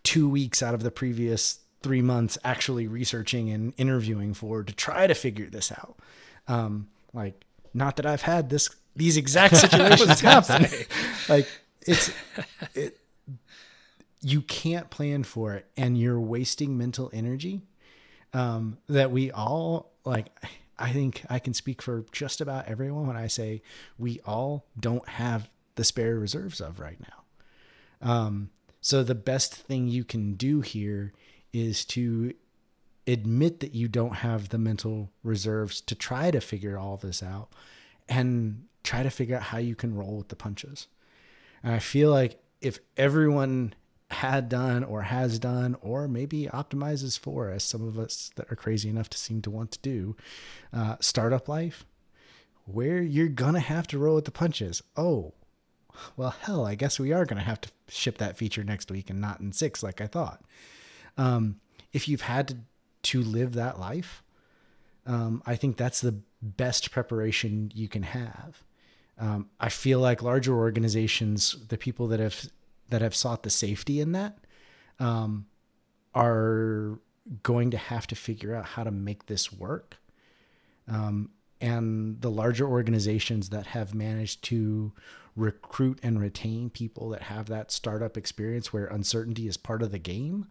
[0.04, 5.06] two weeks out of the previous three months actually researching and interviewing for to try
[5.06, 5.98] to figure this out.
[6.46, 10.66] Um, like, not that I've had this these exact situations happen.
[11.28, 11.48] like,
[11.80, 12.12] it's
[12.74, 12.98] it.
[14.20, 17.62] You can't plan for it, and you're wasting mental energy
[18.32, 20.28] um, that we all like.
[20.78, 23.62] I think I can speak for just about everyone when I say
[23.98, 28.10] we all don't have the spare reserves of right now.
[28.10, 31.12] Um, so the best thing you can do here
[31.52, 32.34] is to
[33.06, 37.52] admit that you don't have the mental reserves to try to figure all this out
[38.08, 40.88] and try to figure out how you can roll with the punches.
[41.62, 43.74] And I feel like if everyone
[44.12, 48.56] had done or has done or maybe optimizes for as some of us that are
[48.56, 50.16] crazy enough to seem to want to do
[50.72, 51.84] uh, startup life
[52.64, 54.82] where you're gonna have to roll with the punches.
[54.96, 55.34] Oh
[56.16, 59.20] well hell i guess we are gonna have to ship that feature next week and
[59.20, 60.42] not in six like i thought.
[61.18, 61.60] Um,
[61.92, 62.56] if you've had to,
[63.02, 64.22] to live that life
[65.06, 68.62] um, i think that's the best preparation you can have.
[69.18, 72.46] Um, i feel like larger organizations the people that have
[72.90, 74.38] that have sought the safety in that
[74.98, 75.46] um,
[76.14, 76.98] are
[77.42, 79.96] going to have to figure out how to make this work.
[80.88, 84.92] Um, and the larger organizations that have managed to
[85.36, 89.98] recruit and retain people that have that startup experience where uncertainty is part of the
[89.98, 90.48] game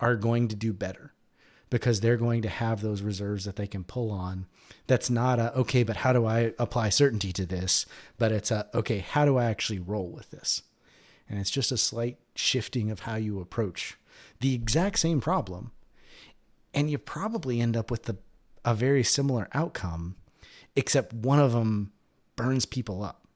[0.00, 1.12] are going to do better
[1.70, 4.46] because they're going to have those reserves that they can pull on.
[4.86, 7.84] That's not a, okay, but how do I apply certainty to this?
[8.16, 10.62] But it's a, okay, how do I actually roll with this?
[11.28, 13.98] And it's just a slight shifting of how you approach
[14.40, 15.72] the exact same problem.
[16.72, 18.16] And you probably end up with the,
[18.64, 20.16] a very similar outcome,
[20.76, 21.92] except one of them
[22.36, 23.26] burns people up.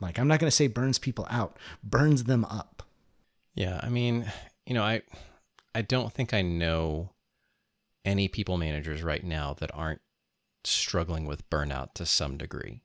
[0.00, 2.82] Like, I'm not going to say burns people out, burns them up.
[3.54, 3.80] Yeah.
[3.82, 4.30] I mean,
[4.66, 5.02] you know, I,
[5.74, 7.10] I don't think I know
[8.04, 10.00] any people managers right now that aren't
[10.64, 12.82] struggling with burnout to some degree.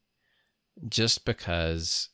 [0.90, 2.10] Just because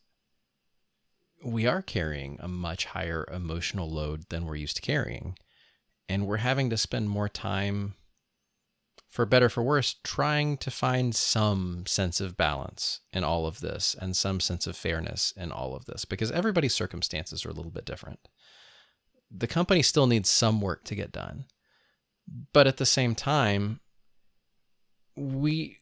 [1.43, 5.37] we are carrying a much higher emotional load than we're used to carrying.
[6.07, 7.93] And we're having to spend more time,
[9.09, 13.95] for better for worse, trying to find some sense of balance in all of this
[13.99, 17.71] and some sense of fairness in all of this because everybody's circumstances are a little
[17.71, 18.19] bit different.
[19.29, 21.45] The company still needs some work to get done.
[22.53, 23.79] But at the same time,
[25.15, 25.77] we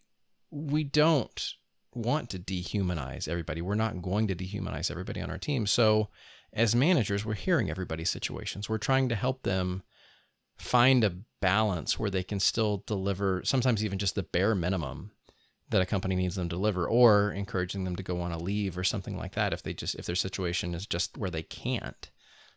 [0.49, 1.53] we don't
[1.97, 3.61] want to dehumanize everybody.
[3.61, 5.67] We're not going to dehumanize everybody on our team.
[5.67, 6.09] So,
[6.53, 8.69] as managers, we're hearing everybody's situations.
[8.69, 9.83] We're trying to help them
[10.57, 15.11] find a balance where they can still deliver, sometimes even just the bare minimum
[15.69, 18.77] that a company needs them to deliver, or encouraging them to go on a leave
[18.77, 22.09] or something like that if they just if their situation is just where they can't.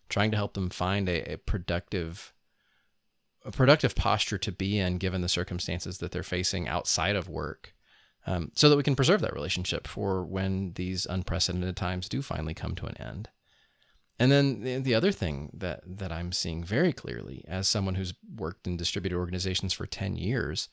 [0.08, 2.32] Trying to help them find a, a productive
[3.44, 7.74] a productive posture to be in given the circumstances that they're facing outside of work
[8.30, 12.54] um, so that we can preserve that relationship for when these unprecedented times do finally
[12.54, 13.28] come to an end.
[14.20, 18.14] And then the, the other thing that that I'm seeing very clearly as someone who's
[18.36, 20.68] worked in distributed organizations for 10 years,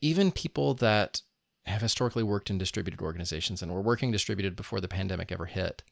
[0.00, 1.22] even people that
[1.66, 5.82] have historically worked in distributed organizations and were working distributed before the pandemic ever hit,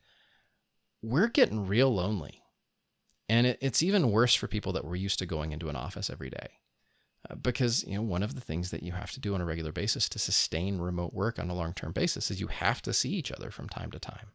[1.03, 2.43] we're getting real lonely.
[3.29, 6.11] And it, it's even worse for people that were used to going into an office
[6.11, 6.49] every day.
[7.31, 9.45] Uh, because you know one of the things that you have to do on a
[9.45, 13.11] regular basis to sustain remote work on a long-term basis is you have to see
[13.11, 14.29] each other from time to time.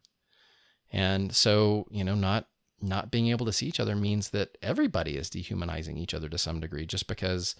[0.92, 2.48] And so you know not
[2.82, 6.38] not being able to see each other means that everybody is dehumanizing each other to
[6.38, 7.56] some degree just because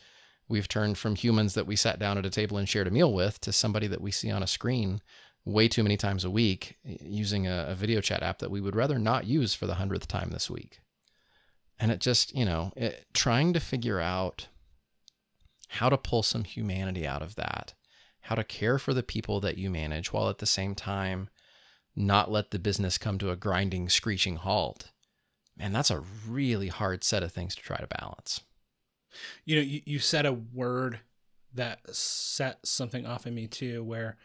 [0.48, 3.12] we've turned from humans that we sat down at a table and shared a meal
[3.12, 5.02] with to somebody that we see on a screen
[5.44, 8.76] way too many times a week using a, a video chat app that we would
[8.76, 10.80] rather not use for the hundredth time this week.
[11.80, 14.48] And it just you know it, trying to figure out
[15.68, 17.74] how to pull some humanity out of that,
[18.22, 21.30] how to care for the people that you manage while at the same time
[21.96, 24.92] not let the business come to a grinding, screeching halt.
[25.58, 28.42] Man, that's a really hard set of things to try to balance.
[29.46, 31.00] You know, you, you said a word
[31.56, 34.18] that set something off in me too, where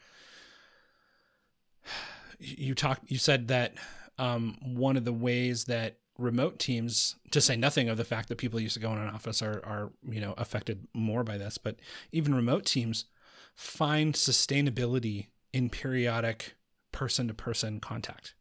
[2.39, 3.75] you talked, you said that
[4.19, 8.39] um, one of the ways that remote teams, to say nothing of the fact that
[8.39, 11.59] people used to go in an office are, are you know affected more by this,
[11.59, 11.77] but
[12.13, 13.07] even remote teams
[13.55, 16.55] find sustainability in periodic
[16.93, 18.35] person to person contact.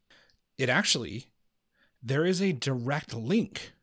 [0.58, 1.28] It actually
[2.02, 3.74] there is a direct link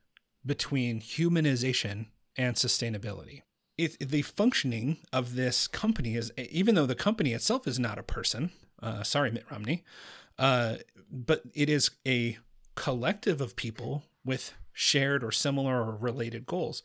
[0.44, 2.06] between humanization
[2.36, 3.42] and sustainability.
[3.76, 8.02] It, the functioning of this company is, even though the company itself is not a
[8.02, 8.50] person,
[8.82, 9.84] uh, sorry, Mitt Romney,
[10.36, 10.76] uh,
[11.10, 12.38] but it is a
[12.78, 16.82] collective of people with shared or similar or related goals.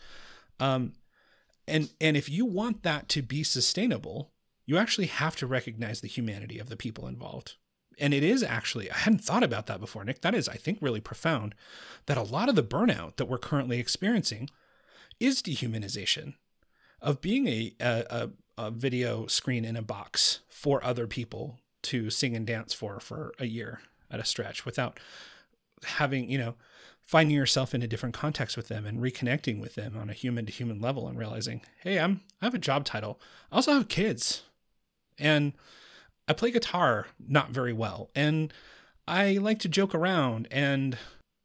[0.59, 0.93] Um,
[1.67, 4.31] and and if you want that to be sustainable,
[4.65, 7.55] you actually have to recognize the humanity of the people involved.
[7.99, 10.21] And it is actually, I hadn't thought about that before, Nick.
[10.21, 11.53] That is, I think, really profound
[12.07, 14.49] that a lot of the burnout that we're currently experiencing
[15.19, 16.33] is dehumanization
[17.01, 22.35] of being a, a, a video screen in a box for other people to sing
[22.35, 24.99] and dance for for a year at a stretch without
[25.83, 26.55] having, you know,
[27.01, 30.45] finding yourself in a different context with them and reconnecting with them on a human
[30.45, 33.19] to human level and realizing, hey, I'm I have a job title.
[33.51, 34.43] I also have kids.
[35.19, 35.53] And
[36.27, 38.51] I play guitar not very well and
[39.07, 40.97] I like to joke around and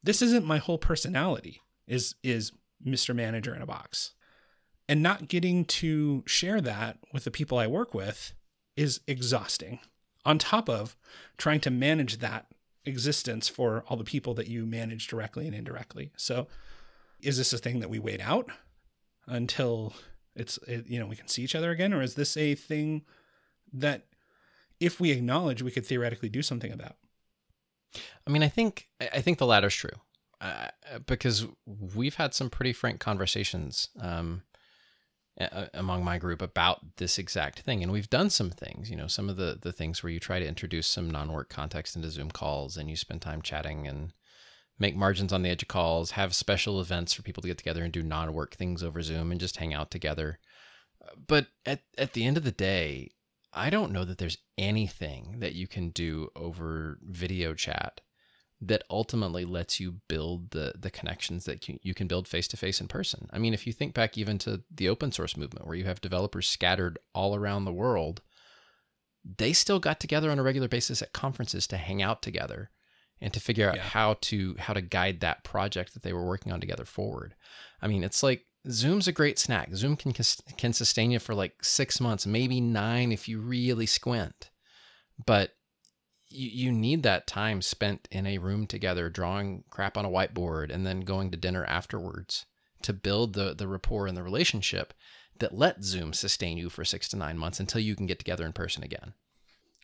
[0.03, 2.53] this isn't my whole personality is is
[2.84, 3.14] Mr.
[3.14, 4.12] Manager in a box.
[4.89, 8.32] And not getting to share that with the people I work with
[8.76, 9.80] is exhausting.
[10.24, 10.97] On top of
[11.36, 12.47] trying to manage that
[12.89, 16.12] existence for all the people that you manage directly and indirectly.
[16.16, 16.47] So,
[17.20, 18.51] is this a thing that we wait out
[19.26, 19.95] until
[20.34, 23.03] it's it, you know we can see each other again, or is this a thing
[23.72, 24.07] that
[24.80, 26.97] if we acknowledge we could theoretically do something about?
[28.26, 29.91] I mean, I think I think the latter's true
[30.41, 30.68] uh,
[31.07, 34.43] because we've had some pretty frank conversations um,
[35.74, 38.91] among my group about this exact thing, and we've done some things.
[38.91, 41.97] You know, some of the the things where you try to introduce some non-work context
[41.97, 44.12] into Zoom calls, and you spend time chatting and
[44.78, 47.82] make margins on the edge of calls, have special events for people to get together
[47.82, 50.39] and do non-work things over Zoom and just hang out together.
[51.26, 53.11] But at at the end of the day,
[53.53, 58.01] I don't know that there's anything that you can do over video chat
[58.61, 62.56] that ultimately lets you build the the connections that you, you can build face to
[62.56, 63.28] face in person.
[63.32, 66.00] I mean, if you think back even to the open source movement where you have
[66.00, 68.20] developers scattered all around the world,
[69.24, 72.70] they still got together on a regular basis at conferences to hang out together
[73.20, 73.82] and to figure out yeah.
[73.82, 77.34] how to how to guide that project that they were working on together forward.
[77.80, 79.74] I mean, it's like Zoom's a great snack.
[79.74, 80.12] Zoom can
[80.56, 84.50] can sustain you for like 6 months, maybe 9 if you really squint.
[85.24, 85.52] But
[86.31, 90.72] you, you need that time spent in a room together drawing crap on a whiteboard
[90.72, 92.47] and then going to dinner afterwards
[92.83, 94.95] to build the the rapport and the relationship
[95.39, 98.45] that let Zoom sustain you for 6 to 9 months until you can get together
[98.45, 99.14] in person again.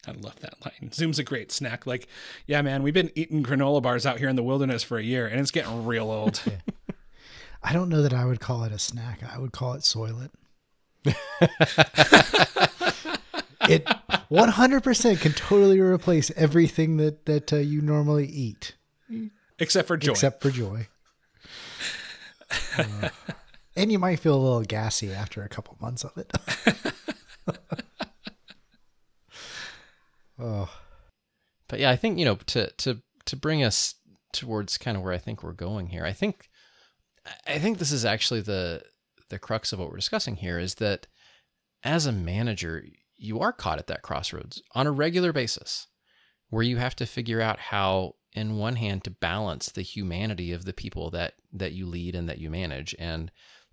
[0.07, 0.91] I love that line.
[0.93, 1.87] Zoom's a great snack.
[1.87, 2.09] Like,
[2.47, 5.27] yeah, man, we've been eating granola bars out here in the wilderness for a year
[5.27, 6.43] and it's getting real old.
[6.47, 6.73] yeah.
[7.63, 9.21] I don't know that I would call it a snack.
[9.23, 10.31] I would call it Soylent.
[13.69, 13.85] it
[14.31, 18.75] 100% can totally replace everything that that uh, you normally eat.
[19.59, 20.13] Except for joy.
[20.13, 20.89] Except for joy.
[22.77, 23.09] Uh,
[23.77, 26.33] and you might feel a little gassy after a couple months of it.
[30.39, 30.69] Oh.
[31.69, 33.95] But yeah i think you know to to to bring us
[34.33, 36.51] towards kind of where i think we're going here i think
[37.47, 38.83] i think this is actually the
[39.31, 41.07] the crux of what we're discussing here is that
[41.83, 42.85] as a manager
[43.17, 45.87] you are caught at that crossroads on a regular basis
[46.51, 50.65] where you have to figure out how in one hand to balance the humanity of
[50.65, 53.31] the people that that you lead and that you manage and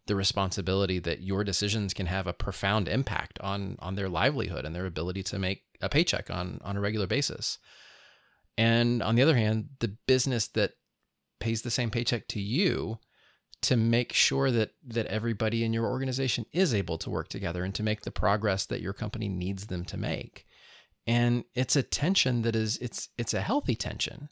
[0.07, 4.75] the responsibility that your decisions can have a profound impact on on their livelihood and
[4.75, 7.57] their ability to make a paycheck on on a regular basis.
[8.57, 10.71] And on the other hand the business that
[11.39, 12.99] pays the same paycheck to you
[13.61, 17.75] to make sure that that everybody in your organization is able to work together and
[17.75, 20.45] to make the progress that your company needs them to make.
[21.07, 24.29] And it's a tension that is it's it's a healthy tension,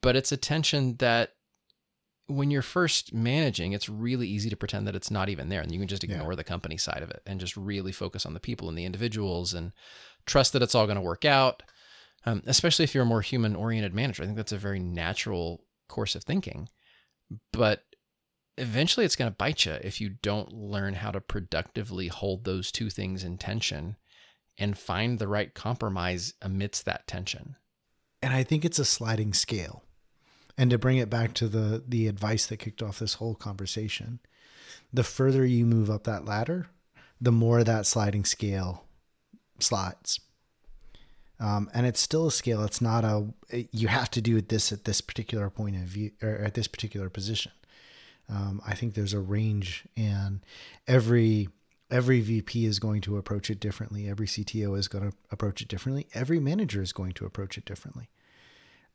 [0.00, 1.32] but it's a tension that
[2.28, 5.70] when you're first managing, it's really easy to pretend that it's not even there and
[5.70, 6.36] you can just ignore yeah.
[6.36, 9.54] the company side of it and just really focus on the people and the individuals
[9.54, 9.72] and
[10.24, 11.62] trust that it's all going to work out.
[12.24, 14.24] Um, especially if you're a more human oriented manager.
[14.24, 16.68] I think that's a very natural course of thinking.
[17.52, 17.84] But
[18.58, 22.72] eventually it's going to bite you if you don't learn how to productively hold those
[22.72, 23.96] two things in tension
[24.58, 27.56] and find the right compromise amidst that tension.
[28.22, 29.82] And I think it's a sliding scale.
[30.58, 34.20] And to bring it back to the the advice that kicked off this whole conversation,
[34.90, 36.68] the further you move up that ladder,
[37.20, 38.84] the more that sliding scale
[39.58, 40.20] slides.
[41.38, 42.64] Um, and it's still a scale.
[42.64, 43.26] It's not a
[43.70, 47.10] you have to do this at this particular point of view or at this particular
[47.10, 47.52] position.
[48.28, 50.40] Um, I think there's a range, and
[50.86, 51.48] every
[51.90, 54.08] every VP is going to approach it differently.
[54.08, 56.08] Every CTO is going to approach it differently.
[56.14, 58.08] Every manager is going to approach it differently.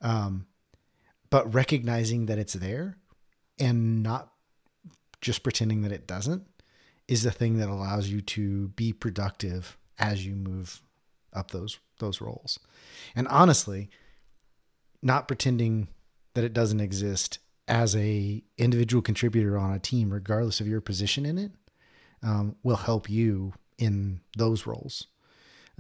[0.02, 0.48] Um,
[1.30, 2.98] but recognizing that it's there
[3.58, 4.34] and not
[5.22, 6.46] just pretending that it doesn't
[7.08, 10.82] is the thing that allows you to be productive as you move
[11.34, 12.60] up those those roles.
[13.16, 13.90] And honestly,
[15.02, 15.88] not pretending
[16.34, 17.40] that it doesn't exist
[17.72, 21.52] as a individual contributor on a team, regardless of your position in it,
[22.22, 25.08] um, will help you in those roles.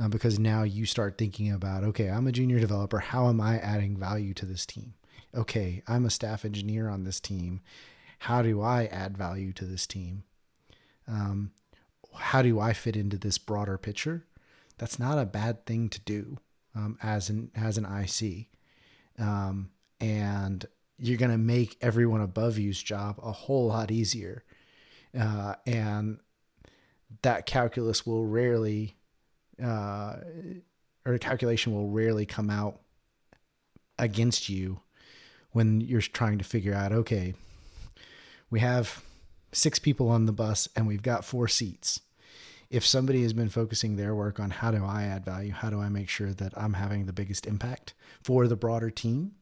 [0.02, 3.00] Uh, because now you start thinking about, okay, I'm a junior developer.
[3.00, 4.94] How am I adding value to this team?
[5.36, 7.60] Okay, I'm a staff engineer on this team.
[8.20, 10.24] How do I add value to this team?
[11.08, 11.52] Um,
[12.16, 14.26] how do I fit into this broader picture?
[14.78, 16.38] That's not a bad thing to do
[16.74, 18.48] um, as an as an IC.
[19.20, 20.66] Um, and
[21.02, 24.44] you're going to make everyone above you's job a whole lot easier.
[25.20, 26.20] Uh, and
[27.24, 28.96] that calculus will rarely
[29.62, 30.16] uh,
[31.06, 32.80] or calculation will rarely come out
[34.00, 34.80] against you
[35.52, 37.34] when you're trying to figure out okay
[38.50, 39.04] we have
[39.52, 42.00] six people on the bus and we've got four seats
[42.70, 45.80] if somebody has been focusing their work on how do i add value how do
[45.80, 47.94] i make sure that i'm having the biggest impact
[48.24, 49.34] for the broader team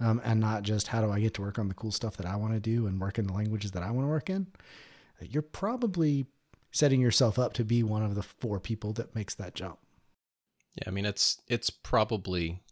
[0.00, 2.26] um, and not just how do i get to work on the cool stuff that
[2.26, 4.46] i want to do and work in the languages that i want to work in
[5.20, 6.26] you're probably
[6.70, 9.78] setting yourself up to be one of the four people that makes that jump
[10.76, 12.62] yeah i mean it's it's probably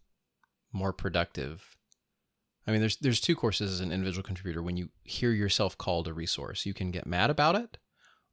[0.72, 1.77] more productive
[2.66, 4.62] I mean, there's there's two courses as an individual contributor.
[4.62, 7.79] When you hear yourself called a resource, you can get mad about it,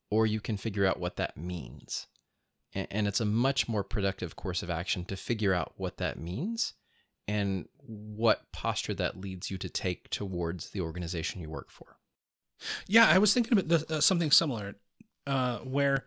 [0.09, 2.07] or you can figure out what that means.
[2.73, 6.17] And, and it's a much more productive course of action to figure out what that
[6.17, 6.73] means
[7.27, 11.97] and what posture that leads you to take towards the organization you work for.
[12.87, 14.75] Yeah, I was thinking about the, uh, something similar,
[15.27, 16.05] uh, where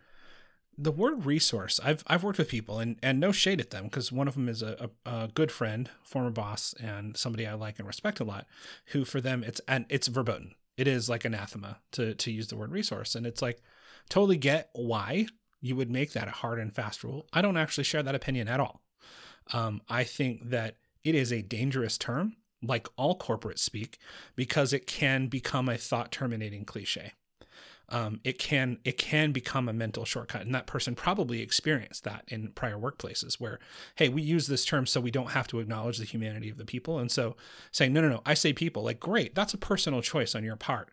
[0.77, 4.11] the word resource i've i've worked with people and and no shade at them because
[4.11, 7.79] one of them is a, a, a, good friend former boss and somebody i like
[7.79, 8.45] and respect a lot
[8.87, 10.53] who for them it's and it's verboten.
[10.77, 13.61] It is like anathema to to use the word resource and it's like
[14.09, 15.25] totally get why
[15.59, 17.25] you would make that a hard and fast rule.
[17.33, 18.83] I don't actually share that opinion at all.
[19.53, 23.97] Um, i think that it is a dangerous term like all corporate speak
[24.35, 27.13] because it can become a thought terminating cliche.
[27.89, 32.25] Um, it can it can become a mental shortcut and that person probably experienced that
[32.27, 33.59] in prior workplaces where
[33.95, 36.65] hey we use this term so we don't have to acknowledge the humanity of the
[36.65, 36.99] people.
[36.99, 37.37] And so
[37.71, 40.57] saying no no no i say people like great that's a personal choice on your
[40.57, 40.89] part.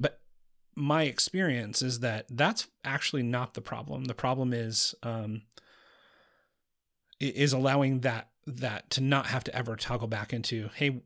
[0.00, 0.20] But
[0.74, 4.04] my experience is that that's actually not the problem.
[4.04, 5.42] The problem is um,
[7.20, 11.00] is allowing that that to not have to ever toggle back into hey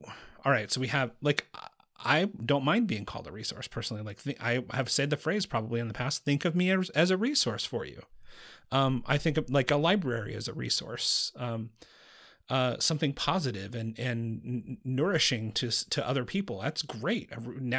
[0.44, 1.46] all right so we have like
[2.04, 4.02] I don't mind being called a resource personally.
[4.02, 6.24] Like th- I have said the phrase probably in the past.
[6.24, 8.02] Think of me as, as a resource for you.
[8.70, 11.70] Um, I think of like a library as a resource, um,
[12.48, 16.60] uh, something positive and and nourishing to to other people.
[16.60, 17.30] That's great.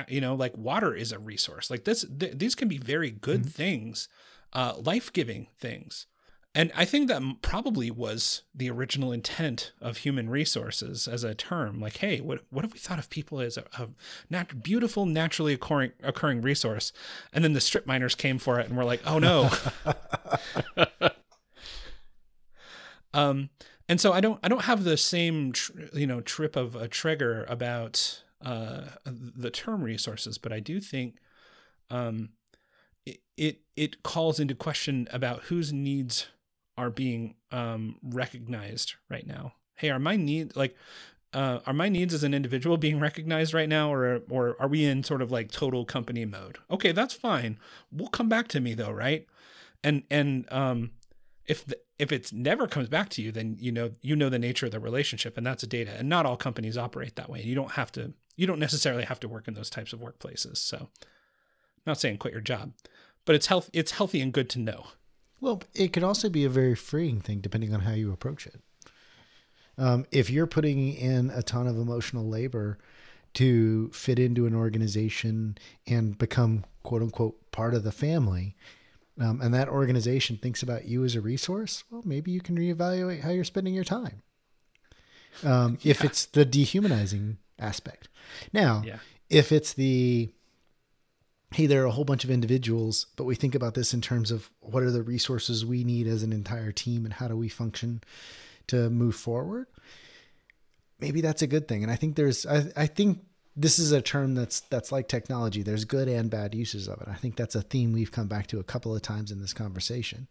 [0.08, 1.70] You know, like water is a resource.
[1.70, 3.50] Like this, th- these can be very good mm-hmm.
[3.50, 4.08] things,
[4.54, 6.06] uh, life giving things.
[6.56, 11.80] And I think that probably was the original intent of human resources as a term.
[11.80, 13.88] Like, hey, what what have we thought of people as a, a
[14.30, 16.94] nat- beautiful, naturally occurring, occurring resource?
[17.32, 19.50] And then the strip miners came for it, and we're like, oh no.
[23.16, 23.50] um,
[23.90, 26.88] and so I don't I don't have the same tr- you know trip of a
[26.88, 31.16] trigger about uh, the term resources, but I do think
[31.90, 32.30] um,
[33.08, 36.28] it, it it calls into question about whose needs
[36.78, 39.54] are being um, recognized right now.
[39.76, 40.76] Hey, are my needs like
[41.34, 44.86] uh, are my needs as an individual being recognized right now, or or are we
[44.86, 46.60] in sort of like total company mode?
[46.70, 47.60] Okay, that's fine.
[47.92, 49.26] We'll come back to me though, right?
[49.84, 50.92] And and um,
[51.48, 54.40] if the, if it's never comes back to you, then you know you know the
[54.40, 55.92] nature of the relationship, and that's a data.
[55.98, 57.42] And not all companies operate that way.
[57.42, 58.14] You don't have to.
[58.36, 60.58] You don't necessarily have to work in those types of workplaces.
[60.58, 62.74] So, I'm not saying quit your job,
[63.26, 63.72] but it's health.
[63.74, 64.88] It's healthy and good to know.
[65.44, 68.62] Well, it could also be a very freeing thing depending on how you approach it.
[69.78, 72.78] Um, if you're putting in a ton of emotional labor
[73.34, 78.56] to fit into an organization and become quote unquote part of the family,
[79.20, 83.20] um, and that organization thinks about you as a resource, well, maybe you can reevaluate
[83.24, 84.22] how you're spending your time.
[85.44, 85.92] Um, yeah.
[85.92, 88.08] If it's the dehumanizing aspect.
[88.54, 89.00] Now, yeah.
[89.30, 90.32] if it's the
[91.54, 94.32] hey, there are a whole bunch of individuals, but we think about this in terms
[94.32, 97.50] of what are the resources we need as an entire team and how do we
[97.50, 98.02] function
[98.68, 99.68] to move forward.
[101.00, 101.84] Maybe that's a good thing.
[101.84, 103.20] And I think there's, I, I think
[103.56, 105.62] this is a term that's that's like technology.
[105.62, 107.08] There's good and bad uses of it.
[107.08, 109.54] I think that's a theme we've come back to a couple of times in this
[109.54, 110.28] conversation,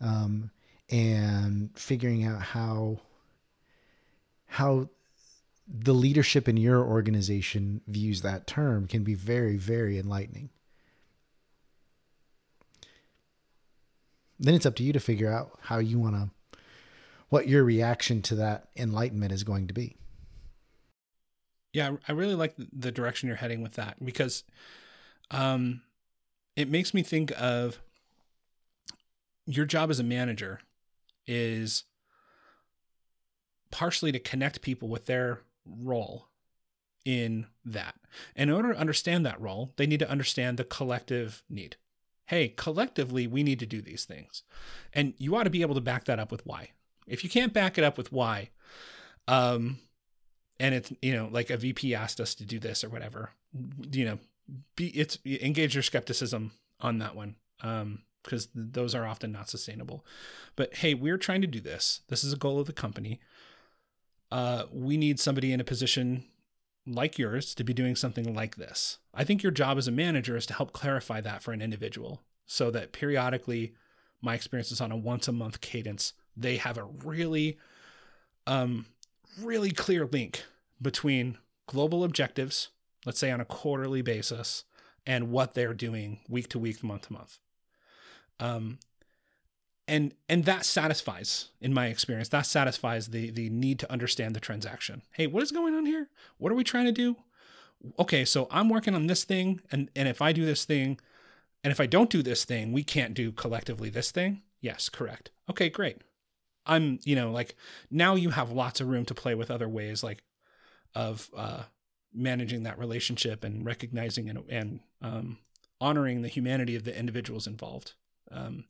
[0.00, 0.50] um,
[0.90, 3.00] and figuring out how
[4.46, 4.90] how
[5.72, 10.50] the leadership in your organization views that term can be very, very enlightening.
[14.38, 16.58] Then it's up to you to figure out how you want to,
[17.28, 19.96] what your reaction to that enlightenment is going to be.
[21.72, 24.42] Yeah, I really like the direction you're heading with that because
[25.30, 25.82] um,
[26.56, 27.78] it makes me think of
[29.46, 30.60] your job as a manager
[31.28, 31.84] is
[33.70, 36.28] partially to connect people with their role
[37.04, 37.94] in that.
[38.36, 41.76] And in order to understand that role, they need to understand the collective need.
[42.26, 44.42] Hey, collectively, we need to do these things.
[44.92, 46.70] And you ought to be able to back that up with why.
[47.06, 48.50] If you can't back it up with why,
[49.26, 49.78] um,
[50.60, 53.30] and it's, you know, like a VP asked us to do this or whatever,
[53.90, 54.18] you know,
[54.76, 57.36] be it's engage your skepticism on that one.
[57.62, 60.04] Um, because those are often not sustainable.
[60.56, 62.02] But hey, we're trying to do this.
[62.08, 63.20] This is a goal of the company.
[64.30, 66.24] Uh, we need somebody in a position
[66.86, 68.98] like yours to be doing something like this.
[69.12, 72.22] I think your job as a manager is to help clarify that for an individual
[72.46, 73.74] so that periodically,
[74.20, 77.58] my experience is on a once a month cadence, they have a really,
[78.46, 78.86] um,
[79.40, 80.44] really clear link
[80.80, 82.68] between global objectives,
[83.04, 84.64] let's say on a quarterly basis,
[85.06, 87.38] and what they're doing week to week, month to month.
[88.38, 88.78] Um,
[89.90, 94.40] and and that satisfies in my experience that satisfies the the need to understand the
[94.40, 95.02] transaction.
[95.12, 96.08] Hey what is going on here?
[96.38, 97.16] What are we trying to do?
[97.98, 100.98] Okay so i'm working on this thing and and if i do this thing
[101.64, 104.42] and if i don't do this thing we can't do collectively this thing?
[104.60, 105.30] Yes correct.
[105.50, 105.98] Okay great.
[106.66, 107.56] I'm you know like
[107.90, 110.22] now you have lots of room to play with other ways like
[110.94, 111.64] of uh
[112.12, 115.38] managing that relationship and recognizing and, and um,
[115.80, 117.94] honoring the humanity of the individuals involved.
[118.30, 118.64] Um,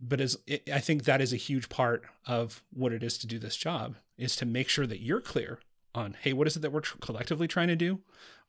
[0.00, 3.26] but as it, I think that is a huge part of what it is to
[3.26, 5.60] do this job is to make sure that you're clear
[5.94, 8.00] on, hey, what is it that we're tr- collectively trying to do?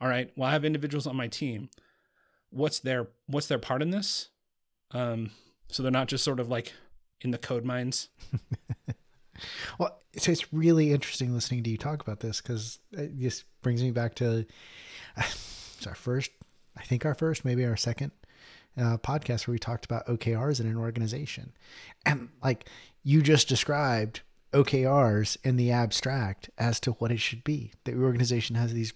[0.02, 1.70] All right, well, I have individuals on my team.
[2.50, 4.30] What's their what's their part in this?
[4.92, 5.32] Um,
[5.70, 6.74] so they're not just sort of like
[7.22, 8.10] in the code mines.
[9.80, 13.82] well, so it's really interesting listening to you talk about this because it just brings
[13.82, 14.46] me back to
[15.18, 16.32] it's our first,
[16.78, 18.12] I think our first, maybe our second
[18.78, 21.54] uh, podcast where we talked about OKRs in an organization.
[22.06, 22.70] And like
[23.04, 24.22] you just described
[24.54, 27.74] OKRs in the abstract as to what it should be.
[27.84, 28.94] The organization has these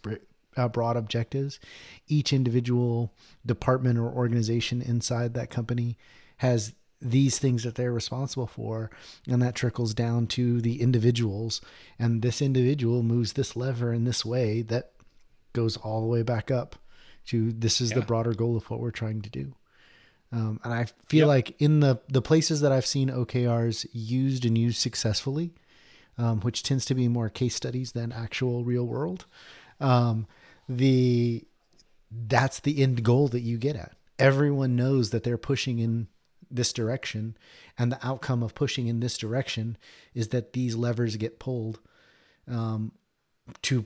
[0.55, 1.59] uh, broad objectives.
[2.07, 3.13] Each individual
[3.45, 5.97] department or organization inside that company
[6.37, 8.89] has these things that they're responsible for
[9.27, 11.61] and that trickles down to the individuals
[11.97, 14.91] and this individual moves this lever in this way that
[15.53, 16.75] goes all the way back up
[17.25, 17.99] to this is yeah.
[17.99, 19.53] the broader goal of what we're trying to do
[20.31, 21.27] um, and I feel yep.
[21.27, 25.53] like in the the places that I've seen OKRs used and used successfully,
[26.17, 29.25] um, which tends to be more case studies than actual real world,
[29.79, 30.27] um,
[30.67, 31.43] the
[32.11, 33.93] that's the end goal that you get at.
[34.19, 36.07] Everyone knows that they're pushing in
[36.51, 37.35] this direction,
[37.77, 39.77] and the outcome of pushing in this direction
[40.13, 41.79] is that these levers get pulled
[42.47, 42.91] um,
[43.63, 43.85] to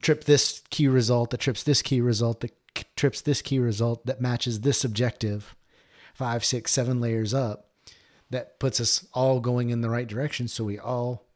[0.00, 2.59] trip this key result, that trips this key result, that
[2.96, 5.54] trips this key result that matches this objective
[6.14, 7.70] five, six, seven layers up
[8.30, 11.26] that puts us all going in the right direction so we all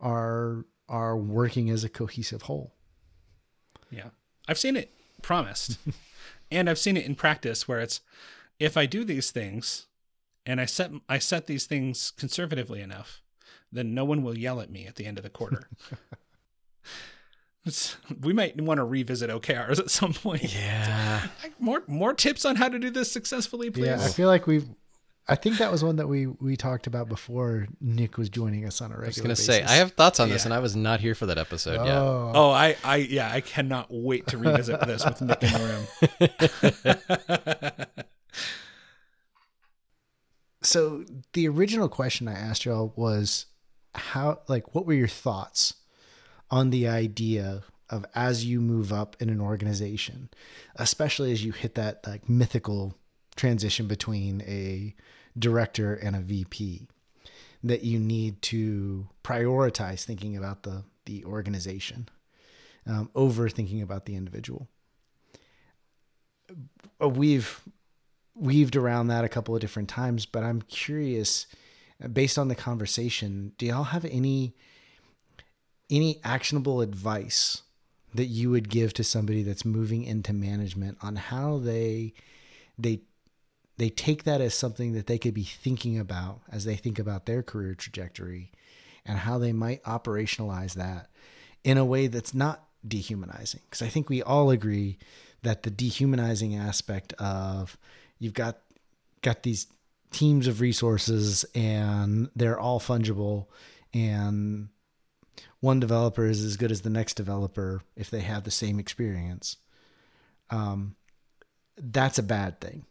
[0.00, 2.74] are are working as a cohesive whole.
[3.90, 4.10] Yeah.
[4.46, 5.78] I've seen it promised.
[6.50, 8.00] and I've seen it in practice where it's
[8.58, 9.86] if I do these things
[10.44, 13.22] and I set I set these things conservatively enough,
[13.72, 15.68] then no one will yell at me at the end of the quarter.
[17.66, 20.54] It's, we might want to revisit OKRs at some point.
[20.54, 21.26] Yeah.
[21.58, 23.86] more more tips on how to do this successfully, please.
[23.86, 24.68] Yeah, I feel like we've.
[25.26, 28.82] I think that was one that we we talked about before Nick was joining us
[28.82, 29.06] on a regular.
[29.06, 30.34] I was going to say I have thoughts on yeah.
[30.34, 31.78] this, and I was not here for that episode.
[31.78, 31.84] Oh.
[31.86, 32.32] Yeah.
[32.34, 35.88] Oh, I I yeah I cannot wait to revisit this with Nick in the
[37.80, 37.96] room.
[40.62, 43.46] so the original question I asked y'all was
[43.94, 45.72] how like what were your thoughts
[46.54, 50.30] on the idea of as you move up in an organization,
[50.76, 52.94] especially as you hit that like mythical
[53.34, 54.94] transition between a
[55.36, 56.86] director and a VP,
[57.64, 62.08] that you need to prioritize thinking about the the organization
[62.86, 64.68] um, over thinking about the individual.
[67.02, 67.62] Uh, we've
[68.36, 71.48] weaved around that a couple of different times, but I'm curious,
[72.12, 74.54] based on the conversation, do y'all have any
[75.90, 77.62] any actionable advice
[78.14, 82.12] that you would give to somebody that's moving into management on how they
[82.78, 83.00] they
[83.76, 87.26] they take that as something that they could be thinking about as they think about
[87.26, 88.52] their career trajectory
[89.04, 91.08] and how they might operationalize that
[91.64, 93.60] in a way that's not dehumanizing?
[93.64, 94.98] Because i think we all agree
[95.42, 97.76] that the dehumanizing aspect of
[98.18, 98.58] you've got
[99.22, 99.66] got these
[100.12, 103.46] teams of resources and they're all fungible
[103.92, 104.68] and
[105.60, 109.56] one developer is as good as the next developer if they have the same experience.
[110.50, 110.96] Um,
[111.76, 112.84] that's a bad thing.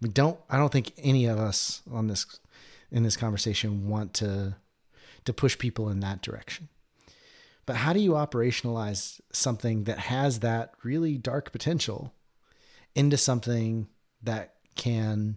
[0.00, 0.38] We don't.
[0.48, 2.38] I don't think any of us on this
[2.90, 4.56] in this conversation want to
[5.24, 6.68] to push people in that direction.
[7.66, 12.12] But how do you operationalize something that has that really dark potential
[12.94, 13.86] into something
[14.22, 15.36] that can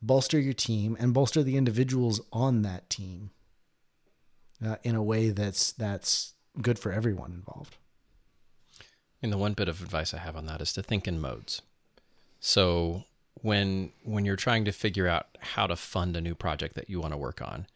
[0.00, 3.30] bolster your team and bolster the individuals on that team
[4.64, 7.76] uh, in a way that's that's good for everyone involved.
[9.22, 11.62] And the one bit of advice I have on that is to think in modes.
[12.40, 13.04] So
[13.34, 17.00] when when you're trying to figure out how to fund a new project that you
[17.00, 17.66] want to work on,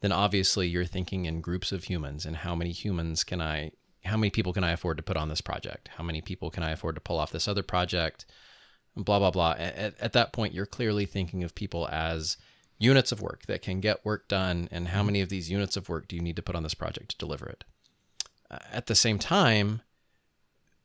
[0.00, 3.72] then obviously you're thinking in groups of humans and how many humans can I
[4.04, 5.88] how many people can I afford to put on this project?
[5.96, 8.26] How many people can I afford to pull off this other project?
[8.96, 9.52] Blah blah blah.
[9.58, 12.36] At, at that point, you're clearly thinking of people as
[12.80, 15.88] units of work that can get work done, and how many of these units of
[15.88, 17.62] work do you need to put on this project to deliver it?
[18.50, 19.82] Uh, at the same time,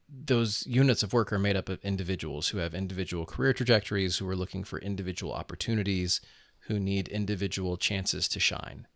[0.08, 4.28] those units of work are made up of individuals who have individual career trajectories, who
[4.28, 6.22] are looking for individual opportunities,
[6.68, 8.88] who need individual chances to shine.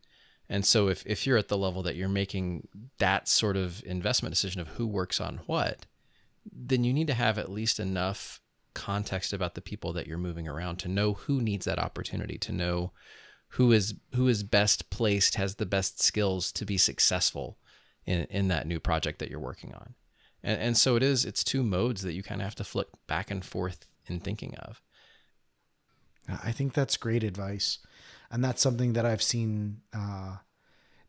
[0.49, 4.33] And so if, if you're at the level that you're making that sort of investment
[4.33, 5.85] decision of who works on what,
[6.51, 8.41] then you need to have at least enough
[8.73, 12.51] context about the people that you're moving around to know who needs that opportunity, to
[12.51, 12.91] know
[13.53, 17.57] who is who is best placed, has the best skills to be successful
[18.05, 19.95] in, in that new project that you're working on.
[20.43, 22.95] And, and so it is, it's two modes that you kind of have to flip
[23.07, 24.81] back and forth in thinking of.
[26.27, 27.79] I think that's great advice.
[28.31, 30.37] And that's something that I've seen uh,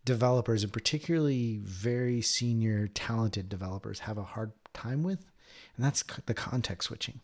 [0.04, 5.26] developers, and particularly very senior, talented developers, have a hard time with.
[5.76, 7.20] And that's the context switching.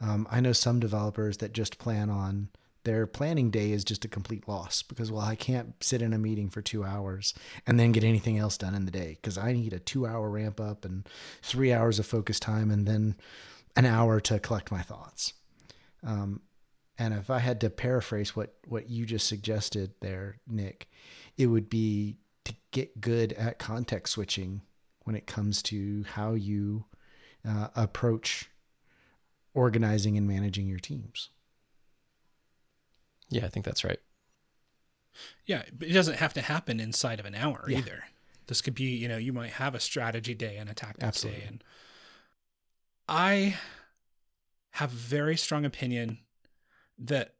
[0.00, 2.48] Um, I know some developers that just plan on
[2.84, 6.18] their planning day is just a complete loss because well i can't sit in a
[6.18, 7.34] meeting for two hours
[7.66, 10.30] and then get anything else done in the day because i need a two hour
[10.30, 11.08] ramp up and
[11.42, 13.16] three hours of focus time and then
[13.74, 15.34] an hour to collect my thoughts.
[16.02, 16.40] Um,
[16.98, 20.88] and if i had to paraphrase what what you just suggested there nick
[21.36, 24.62] it would be to get good at context switching
[25.04, 26.84] when it comes to how you
[27.46, 28.48] uh, approach
[29.56, 31.30] organizing and managing your teams
[33.28, 33.98] yeah, I think that's right.
[35.46, 37.78] Yeah, but it doesn't have to happen inside of an hour yeah.
[37.78, 38.04] either.
[38.46, 41.40] This could be, you know, you might have a strategy day and a tactics Absolutely.
[41.40, 41.46] day.
[41.48, 41.64] And
[43.08, 43.56] I
[44.72, 46.18] have a very strong opinion
[46.98, 47.34] that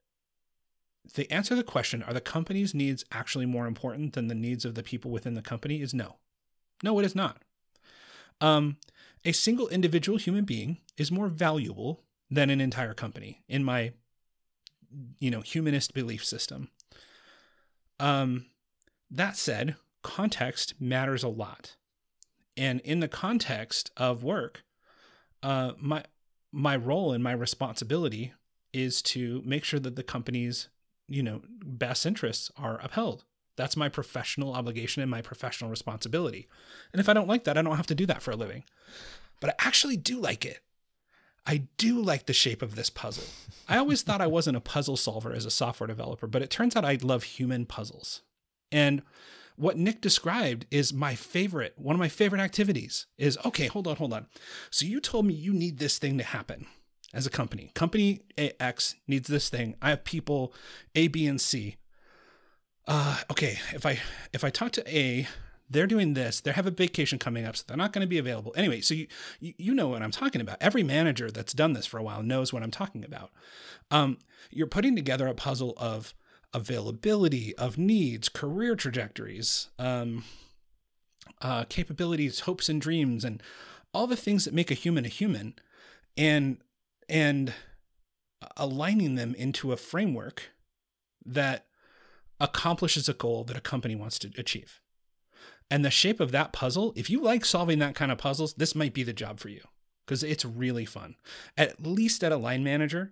[1.14, 4.64] the answer to the question, are the company's needs actually more important than the needs
[4.64, 6.16] of the people within the company, is no.
[6.82, 7.42] No, it is not.
[8.40, 8.78] Um,
[9.24, 13.92] a single individual human being is more valuable than an entire company, in my
[15.18, 16.70] you know humanist belief system.
[17.98, 18.46] Um,
[19.10, 21.76] that said, context matters a lot,
[22.56, 24.64] and in the context of work,
[25.42, 26.04] uh, my
[26.52, 28.32] my role and my responsibility
[28.72, 30.68] is to make sure that the company's
[31.08, 33.24] you know best interests are upheld.
[33.56, 36.46] That's my professional obligation and my professional responsibility.
[36.92, 38.64] And if I don't like that, I don't have to do that for a living.
[39.40, 40.60] But I actually do like it.
[41.47, 43.24] I do like the shape of this puzzle.
[43.68, 46.74] I always thought I wasn't a puzzle solver as a software developer, but it turns
[46.74, 48.22] out I love human puzzles.
[48.72, 49.03] And
[49.57, 53.97] what Nick described is my favorite, one of my favorite activities is okay, hold on,
[53.97, 54.26] hold on.
[54.70, 56.66] So you told me you need this thing to happen
[57.14, 57.70] as a company.
[57.74, 59.76] Company X needs this thing.
[59.80, 60.53] I have people
[60.94, 61.76] A, B, and C.
[62.86, 63.99] Uh, okay, if I
[64.32, 65.26] if I talk to A,
[65.68, 68.18] they're doing this they have a vacation coming up so they're not going to be
[68.18, 68.52] available.
[68.56, 69.06] Anyway so you
[69.40, 70.58] you know what i'm talking about.
[70.60, 73.30] Every manager that's done this for a while knows what i'm talking about.
[73.90, 74.18] Um,
[74.50, 76.14] you're putting together a puzzle of
[76.52, 80.24] availability of needs career trajectories um,
[81.42, 83.42] uh, capabilities hopes and dreams and
[83.92, 85.54] all the things that make a human a human
[86.16, 86.58] and
[87.08, 87.52] and
[88.56, 90.50] aligning them into a framework
[91.24, 91.66] that
[92.38, 94.80] accomplishes a goal that a company wants to achieve
[95.70, 98.74] and the shape of that puzzle, if you like solving that kind of puzzles, this
[98.74, 99.62] might be the job for you
[100.04, 101.16] because it's really fun.
[101.56, 103.10] At least at a line manager,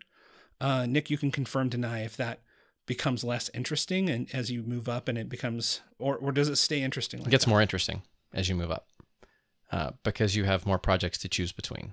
[0.60, 2.40] uh, Nick, you can confirm deny if that
[2.86, 6.56] becomes less interesting and as you move up and it becomes or or does it
[6.56, 7.50] stay interesting like it gets that?
[7.50, 8.02] more interesting
[8.32, 8.88] as you move up
[9.72, 11.92] uh, because you have more projects to choose between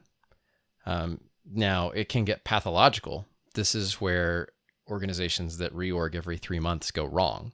[0.85, 4.49] um, now it can get pathological this is where
[4.89, 7.53] organizations that reorg every three months go wrong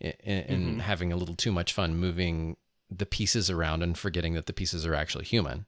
[0.00, 0.14] and
[0.48, 0.78] mm-hmm.
[0.80, 2.56] having a little too much fun moving
[2.90, 5.66] the pieces around and forgetting that the pieces are actually human.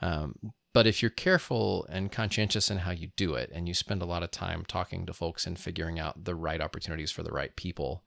[0.00, 4.02] Um, but if you're careful and conscientious in how you do it, and you spend
[4.02, 7.32] a lot of time talking to folks and figuring out the right opportunities for the
[7.32, 8.04] right people,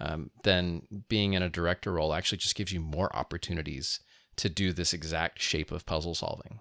[0.00, 4.00] um, then being in a director role actually just gives you more opportunities
[4.36, 6.60] to do this exact shape of puzzle solving.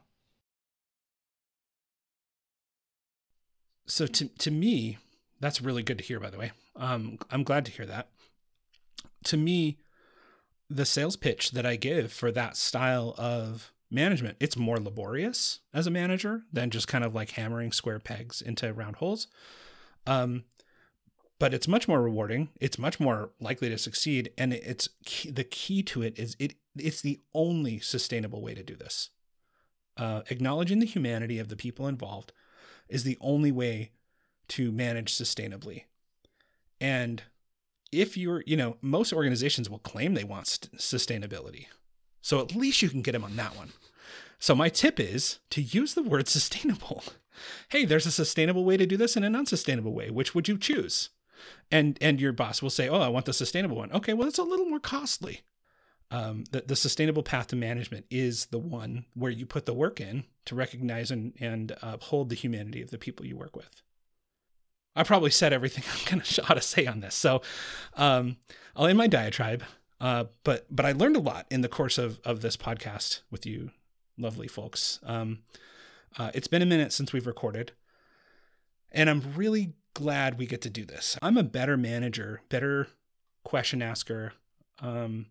[3.88, 5.00] So to to me,
[5.40, 6.20] that's really good to hear.
[6.20, 8.10] By the way, um, I'm glad to hear that
[9.26, 9.80] to me,
[10.70, 15.88] the sales pitch that I give for that style of management, it's more laborious as
[15.88, 19.28] a manager than just kind of like hammering square pegs into round holes.
[20.06, 20.44] Um,
[21.40, 22.50] but it's much more rewarding.
[22.60, 26.56] It's much more likely to succeed, and it's key, the key to it is it.
[26.76, 29.10] It's the only sustainable way to do this.
[29.98, 32.34] Uh, acknowledging the humanity of the people involved,
[32.90, 33.92] is the only way
[34.50, 35.84] to manage sustainably.
[36.82, 37.24] And
[37.92, 41.68] if you're, you know, most organizations will claim they want st- sustainability.
[42.22, 43.72] So at least you can get them on that one.
[44.40, 47.04] So my tip is to use the word sustainable.
[47.70, 50.10] Hey, there's a sustainable way to do this and an unsustainable way.
[50.10, 51.10] Which would you choose?
[51.72, 54.40] And and your boss will say, "Oh, I want the sustainable one." Okay, well, it's
[54.40, 55.42] a little more costly.
[56.12, 60.02] Um, the, the sustainable path to management is the one where you put the work
[60.02, 63.84] in to recognize and, and uphold the humanity of the people you work with.
[65.00, 67.42] I probably said everything I'm going to ought to say on this, so
[67.96, 68.36] um,
[68.76, 69.64] I'll end my diatribe.
[70.02, 73.46] Uh, but but I learned a lot in the course of of this podcast with
[73.46, 73.72] you,
[74.18, 75.00] lovely folks.
[75.04, 75.40] Um,
[76.18, 77.72] uh, it's been a minute since we've recorded,
[78.92, 81.18] and I'm really glad we get to do this.
[81.22, 82.88] I'm a better manager, better
[83.44, 84.34] question asker,
[84.82, 85.28] um,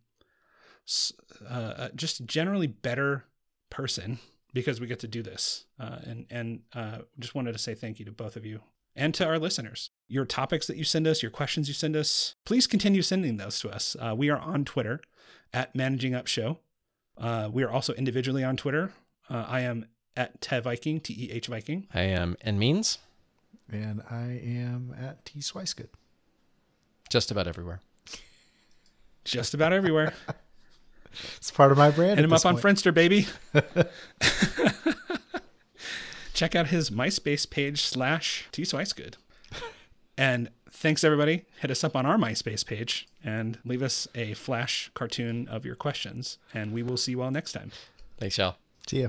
[1.47, 3.27] uh, uh, just generally better
[3.69, 4.19] person
[4.55, 5.67] because we get to do this.
[5.79, 8.61] Uh, and and uh, just wanted to say thank you to both of you
[8.99, 9.91] and to our listeners.
[10.09, 13.61] Your topics that you send us, your questions you send us, please continue sending those
[13.61, 13.97] to us.
[13.99, 15.01] Uh, we are on Twitter
[15.55, 16.59] at Managing Up Show.
[17.17, 18.93] Uh, we are also individually on Twitter.
[19.31, 19.87] Uh, I am
[20.17, 21.87] at Teh Viking, T E H Viking.
[21.95, 22.99] I am in means.
[23.71, 25.89] And I am at T Swicegood.
[27.09, 27.81] Just about everywhere.
[29.25, 30.15] Just about everywhere.
[31.37, 32.19] it's part of my brand.
[32.19, 32.57] Hit him up point.
[32.57, 33.27] on Friendster, baby.
[36.39, 39.15] Check out his MySpace page slash T Swicegood.
[40.17, 41.45] And thanks everybody.
[41.61, 45.77] Hit us up on our MySpace page and leave us a flash cartoon of your
[45.77, 46.39] questions.
[46.53, 47.71] And we will see you all next time.
[48.19, 48.57] Thanks, y'all.
[48.89, 49.09] See ya.